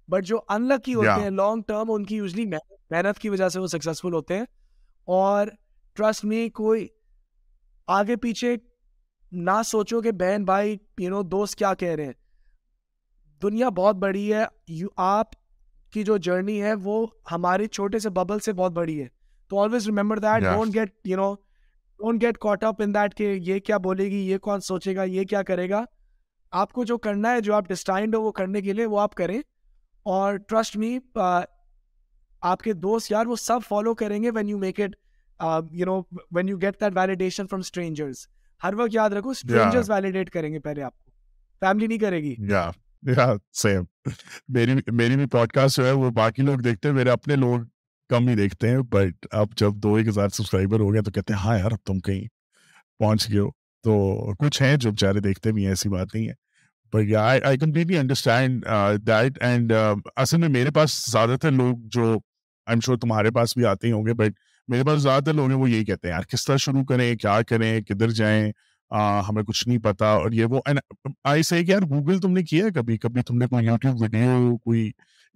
[0.10, 3.60] بٹ جو ان لکی ہوتے ہیں لانگ ٹرم ان کی یوزلی محنت کی وجہ سے
[3.60, 4.46] وہ سکسیزفل ہوتے ہیں
[5.20, 5.48] اور
[5.96, 6.88] ٹرسٹ میں کوئی
[8.00, 8.56] آگے پیچھے
[9.46, 12.22] نہ سوچو کہ بہن بھائی یو نو دوست کیا کہہ رہے ہیں
[13.44, 14.46] دنیا بہت بڑی ہے
[15.06, 15.32] آپ
[15.94, 19.08] کی جو جرنی ہے وہ ہمارے چھوٹے سے ببل سے بہت بڑی ہے
[19.50, 21.32] تو always remember that don't get you know
[22.00, 25.04] don't get caught up in that کہ یہ کیا بولے گی یہ کون سوچے گا
[25.14, 25.84] یہ کیا کرے گا
[26.62, 29.16] آپ کو جو کرنا ہے جو آپ ڈسٹائنڈ ہو وہ کرنے کے لیے وہ آپ
[29.22, 29.40] کریں
[30.16, 30.98] اور ٹرسٹ می
[32.46, 34.96] آپ کے دوست یار وہ سب فالو کریں گے when you make it
[35.80, 36.02] you know
[36.36, 38.28] when you get that validation from strangers
[38.64, 41.12] ہر وقت یاد رکھو اسٹرینجرس ویلیڈیٹ کریں گے پہلے آپ کو
[41.66, 42.36] فیملی نہیں کرے گی
[43.62, 43.84] سیم
[44.54, 47.62] میری میری پوڈ کاسٹ جو ہے وہ باقی لوگ دیکھتے ہیں میرے اپنے لوگ
[48.10, 51.34] کم ہی دیکھتے ہیں بٹ اب جب دو ایک ہزار سبسکرائبر ہو گیا تو کہتے
[51.34, 52.26] ہیں ہاں یار اب تم کہیں
[53.00, 53.50] پہنچ گئے ہو
[53.84, 56.34] تو کچھ ہیں جو بیچارے دیکھتے بھی ایسی بات نہیں ہے
[56.94, 58.66] but I completely understand
[59.08, 59.72] that and
[60.16, 63.88] اصل میں میرے پاس زیادہ تر لوگ جو آئی ایم شیور تمہارے پاس بھی آتے
[63.88, 64.38] ہی ہوں گے بٹ
[64.74, 67.14] میرے پاس زیادہ تر لوگ ہیں وہ یہی کہتے ہیں یار کس طرح شروع کریں
[67.16, 68.52] کیا کریں کدھر جائیں
[69.28, 70.62] ہمیں کچھ نہیں پتا اور یہ وہ
[71.50, 74.90] کہ یار گوگل تم نے کیا ہے کبھی کبھی تم نے کوئی یوٹیوب ویڈیو کوئی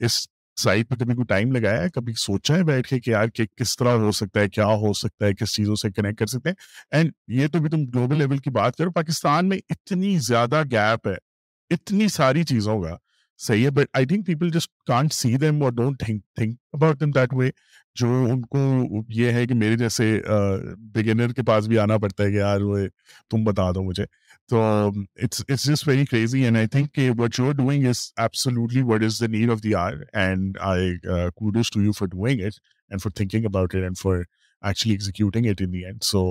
[0.05, 0.26] اس
[0.62, 3.45] سائٹ پہ کبھی کوئی ٹائم لگایا ہے کبھی سوچا ہے بیٹھ کے کہ یار کہ
[3.58, 6.49] کس طرح ہو سکتا ہے کیا ہو سکتا ہے کس چیزوں سے کنیکٹ کر سکتے
[6.49, 6.55] ہیں
[6.97, 11.08] اینڈ یہ تو بھی تم گلوبل لیول کی بات کرو پاکستان میں اتنی زیادہ گیپ
[11.08, 11.16] ہے
[11.74, 12.95] اتنی ساری چیزوں کا
[13.45, 16.03] صحیح ہے but I think people just can't see them اور don't
[16.35, 17.49] think about them that way
[17.99, 18.57] جو ان کو
[19.15, 20.05] یہ ہے کہ میرے جیسے
[20.93, 22.77] بگنر کے پاس بھی آنا پڑتا ہے کہ یار وہ
[23.31, 24.05] تم بتا دو مجھے
[24.49, 24.61] تو
[25.23, 28.81] it's it's just very crazy and I think کہ what you are doing is absolutely
[28.91, 30.93] what is the need of the hour and I
[31.35, 32.59] kudos to you for doing it
[32.89, 36.25] and for thinking about it and for actually executing it in the end so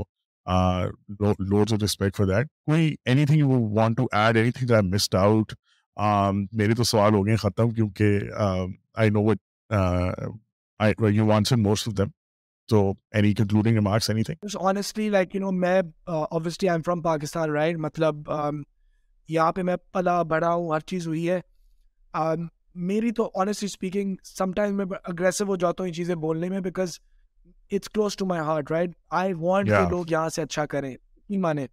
[1.50, 2.94] loads of respect for that کوئی
[3.26, 5.54] anything you want to add anything that I missed out
[5.96, 8.20] میرے تو سوال ہو گئے ختم کیونکہ
[10.98, 12.00] مطلب
[19.28, 21.40] یہاں پہ میں پلا بڑا ہوں ہر چیز ہوئی ہے
[22.74, 26.98] میری تو آنیسٹلی اسپیکنگ سم میں میں اگریسو ہو جاتا ہوں چیزیں بولنے because
[27.72, 28.90] it's close to my heart right
[29.20, 30.94] I want لوگ یہاں سے اچھا کریں
[31.40, 31.66] مانے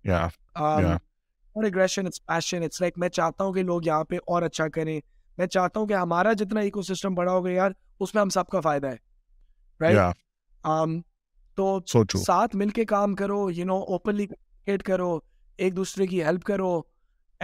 [1.55, 4.99] اٹس اٹس پیشن لائک میں چاہتا ہوں کہ لوگ یہاں پہ اور اچھا کریں
[5.37, 8.47] میں چاہتا ہوں کہ ہمارا جتنا اکو سسٹم بڑا ہوگا یار اس میں ہم سب
[8.47, 9.93] کا فائدہ ہے
[10.69, 10.99] um,
[11.55, 11.79] تو
[12.25, 15.17] ساتھ مل کے کام کرو یو نو اوپنلی اوپنلیٹ کرو
[15.65, 16.79] ایک دوسرے کی ہیلپ کرو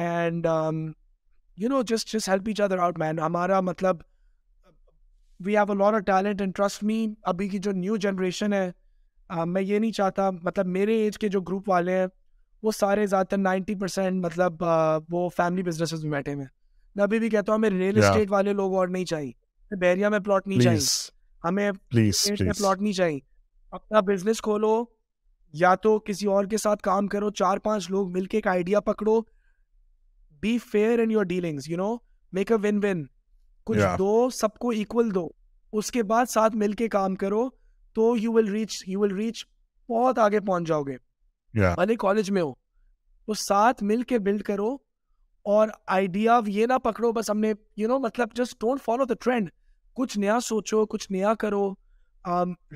[0.04, 0.46] اینڈ
[1.62, 3.98] یو نو جسٹ جس help each other out mean ہمارا مطلب
[5.46, 8.70] we have a of talent and trust me ابھی کی جو نیو جنریشن ہے
[9.48, 12.08] میں یہ نہیں چاہتا مطلب میرے ایج کے جو گروپ والے ہیں
[12.64, 14.64] وہ سارے زیادہ تر نائنٹی پرسینٹ مطلب
[15.12, 16.46] وہ فیملی بزنس میں بیٹھے ہوئے
[16.96, 20.20] میں ابھی بھی کہتا ہوں ہمیں ریئل اسٹیٹ والے لوگ اور نہیں چاہیے بیریا میں
[20.26, 20.80] پلاٹ نہیں چاہیے
[21.48, 23.20] ہمیں پلاٹ نہیں چاہیے
[23.78, 24.84] اپنا بزنس کھولو
[25.62, 28.80] یا تو کسی اور کے ساتھ کام کرو چار پانچ لوگ مل کے ایک آئیڈیا
[28.90, 29.20] پکڑو
[30.42, 31.96] be fair in your dealing you know
[32.34, 33.06] make a one one
[33.66, 35.28] کچھ دو سب کو ایکول دو
[35.80, 37.48] اس کے بعد ساتھ مل کے کام کرو
[37.96, 39.46] تو you will reach you will reach
[39.90, 40.96] بہت آگے پہنچ جاؤ گے
[41.56, 42.54] کالج مطلب میں ہو
[43.28, 44.76] وہ ساتھ مل کے بلڈ کرو
[45.54, 49.14] اور آئیڈیا یہ نہ پکڑو بس ہم نے یو نو مطلب just don't follow the
[49.24, 49.50] trend
[49.96, 51.70] کچھ نیا سوچو کچھ نیا کرو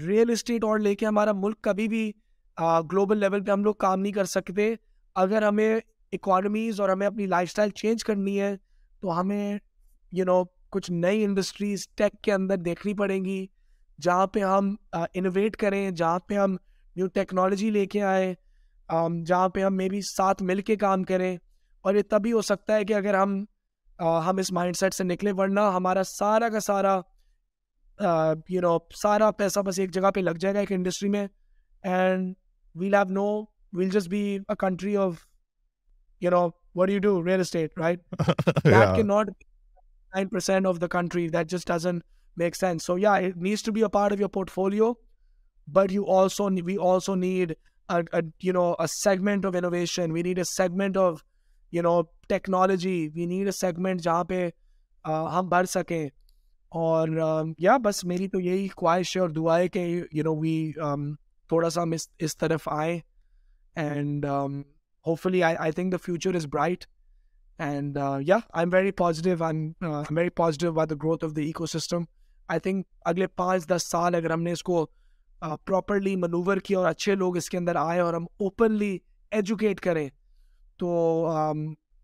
[0.07, 2.11] ریئل اسٹیٹ اور لے کے ہمارا ملک کبھی بھی
[2.91, 4.73] گلوبل لیول پہ ہم لوگ کام نہیں کر سکتے
[5.23, 8.55] اگر ہمیں اکانمیز اور ہمیں اپنی لائف اسٹائل چینج کرنی ہے
[9.01, 9.57] تو ہمیں
[10.15, 13.45] یو نو کچھ نئی انڈسٹریز ٹیک کے اندر دیکھنی پڑیں گی
[14.01, 14.75] جہاں پہ ہم
[15.13, 16.55] انوویٹ کریں جہاں پہ ہم
[16.95, 18.33] نیو ٹیکنالوجی لے کے آئیں
[19.25, 21.35] جہاں پہ ہم مے بی ساتھ مل کے کام کریں
[21.85, 23.43] اور یہ تبھی ہو سکتا ہے کہ اگر ہم
[24.27, 26.99] ہم اس مائنڈ سیٹ سے نکلیں ورنہ ہمارا سارا کا سارا
[28.49, 31.25] یو نو سارا پیسہ بس ایک جگہ پہ لگ جائے گا ایک انڈسٹری میں
[31.83, 32.33] and
[32.81, 33.27] we'll have no
[33.79, 35.13] we'll just be a country of
[36.21, 38.13] you know what you do real estate right
[38.67, 41.71] not nine percent of the country that just
[42.37, 44.93] make sense so yeah it needs to be a part of your portfolio
[45.73, 47.53] but you also we also need
[47.91, 51.15] you know a segment of innovation we need a segment of
[51.73, 54.47] you know technology we need a segment جہاں پہ
[55.37, 56.05] ہم بڑھ سکیں
[56.81, 57.09] اور
[57.59, 59.79] یا بس میری تو یہی خواہش ہے اور دعا ہے کہ
[60.11, 61.93] یو نو وی تھوڑا سا ہم
[62.25, 62.99] اس طرف آئیں
[63.81, 64.25] and
[65.21, 66.85] hopefully I think the future is bright
[67.63, 69.35] and yeah I am very positive
[70.15, 71.41] very positive the growth of the
[71.77, 72.03] ecosystem
[72.51, 74.85] I think اگلے پانچ دس سال اگر ہم نے اس کو
[75.65, 78.97] پراپرلی منوور کیا اور اچھے لوگ اس کے اندر آئے اور ہم اوپنلی
[79.39, 80.07] ایجوکیٹ کریں
[80.79, 80.87] تو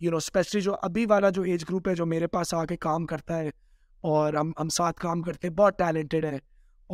[0.01, 2.77] یو نو اسپیشلی جو ابھی والا جو ایج گروپ ہے جو میرے پاس آ کے
[2.87, 3.49] کام کرتا ہے
[4.09, 6.37] اور ہم ہم ساتھ کام کرتے ہیں بہت ٹیلنٹیڈ ہیں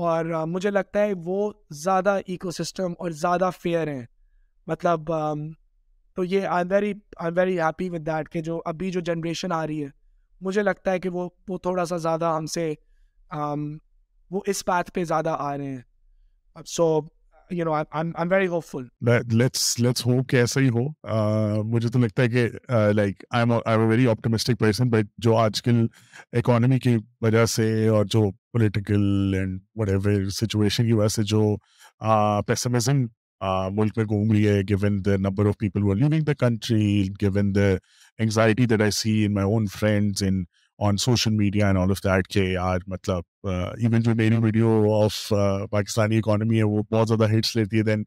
[0.06, 1.52] اور مجھے لگتا ہے وہ
[1.84, 4.06] زیادہ ایکو سسٹم اور زیادہ فیئر ہیں
[4.68, 5.12] مطلب
[6.16, 9.52] تو یہ I very I am very happy with that کہ جو ابھی جو جنریشن
[9.52, 9.90] آ رہی ہے
[10.46, 12.74] مجھے لگتا ہے کہ وہ وہ تھوڑا سا زیادہ ہم سے
[14.32, 15.82] وہ اس پیتھ پہ زیادہ آ رہے ہیں
[16.56, 17.94] وجہ
[27.46, 29.02] سے اور جو political
[40.84, 45.20] on social media and all of that کہ یار مطلب ایون جو میری ویڈیو آف
[45.72, 48.04] پاکستانی اکانومی ہے وہ بہت زیادہ ہٹس لیتی ہے دین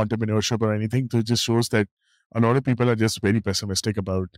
[0.00, 1.86] آنٹرپرینورشپ اور اینی تھنگ تو جس shows that
[2.36, 4.36] a lot of people are just very pessimistic about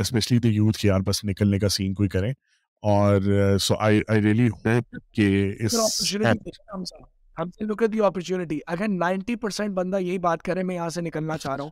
[0.00, 2.32] especially the youth کہ یار بس نکلنے کا سین کوئی کریں
[2.94, 3.20] اور
[3.60, 6.18] so I I really hope کہ اس
[9.74, 11.70] بندہ یہی بات کرے میں یہاں سے نکلنا چاہ رہا ہوں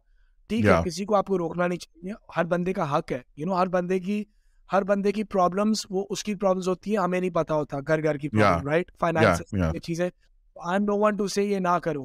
[0.49, 3.47] ٹھیک ہے کسی کو آپ کو روکنا نہیں چاہیے ہر بندے کا حق ہے یو
[3.47, 4.23] نو ہر بندے کی
[4.73, 8.03] ہر بندے کی پرابلمس وہ اس کی پرابلمس ہوتی ہیں ہمیں نہیں پتا ہوتا گھر
[8.03, 8.29] گھر کی
[8.65, 12.05] رائٹ فائنانس چیزیں آئی ایم نو وان ٹو سے یہ نہ کرو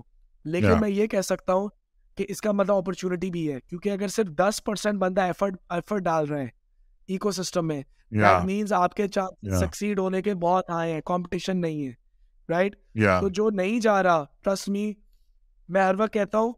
[0.53, 1.67] لیکن میں یہ کہہ سکتا ہوں
[2.17, 6.03] کہ اس کا مطلب اپرچونیٹی بھی ہے کیونکہ اگر صرف دس پرسینٹ بندہ ایفرٹ ایفرٹ
[6.03, 6.49] ڈال رہے ہیں
[7.11, 7.81] ایکو سسٹم میں
[8.45, 9.07] مینس آپ کے
[9.59, 11.91] سکسیڈ ہونے کے بہت آئے ہیں کمپٹیشن نہیں ہے
[12.49, 12.75] رائٹ
[13.21, 14.91] تو جو نہیں جا رہا ٹرسٹ می
[15.73, 16.53] میں ہر وقت کہتا ہوں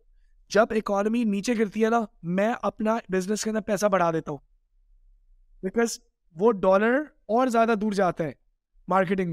[0.54, 2.02] جب اکانومی نیچے گرتی ہے نا
[2.40, 4.38] میں اپنا بزنس کے اندر پیسہ بڑھا دیتا ہوں
[5.66, 6.00] بیکاز
[6.40, 6.96] وہ ڈالر
[7.36, 8.34] اور زیادہ دور جاتا ہے
[8.88, 9.32] ہم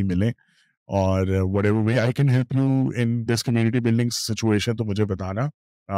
[0.00, 0.30] ملیں
[1.00, 1.26] اور
[1.64, 2.62] whatever way I can help you
[3.02, 5.42] in this community building situation تو مجھے بتانا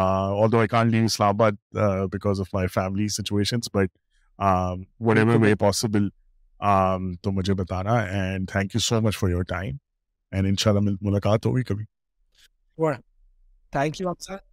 [0.03, 3.91] اور دو آئی can't leave Islamabad because of my family situation but
[5.19, 6.09] whatever way possible
[7.23, 9.77] تو مجھے بتانا and thank you so much for your time
[10.33, 11.85] and ان شاء اللہ ملاقات ہوگی کبھی
[13.73, 14.46] تھینک یو آپ سر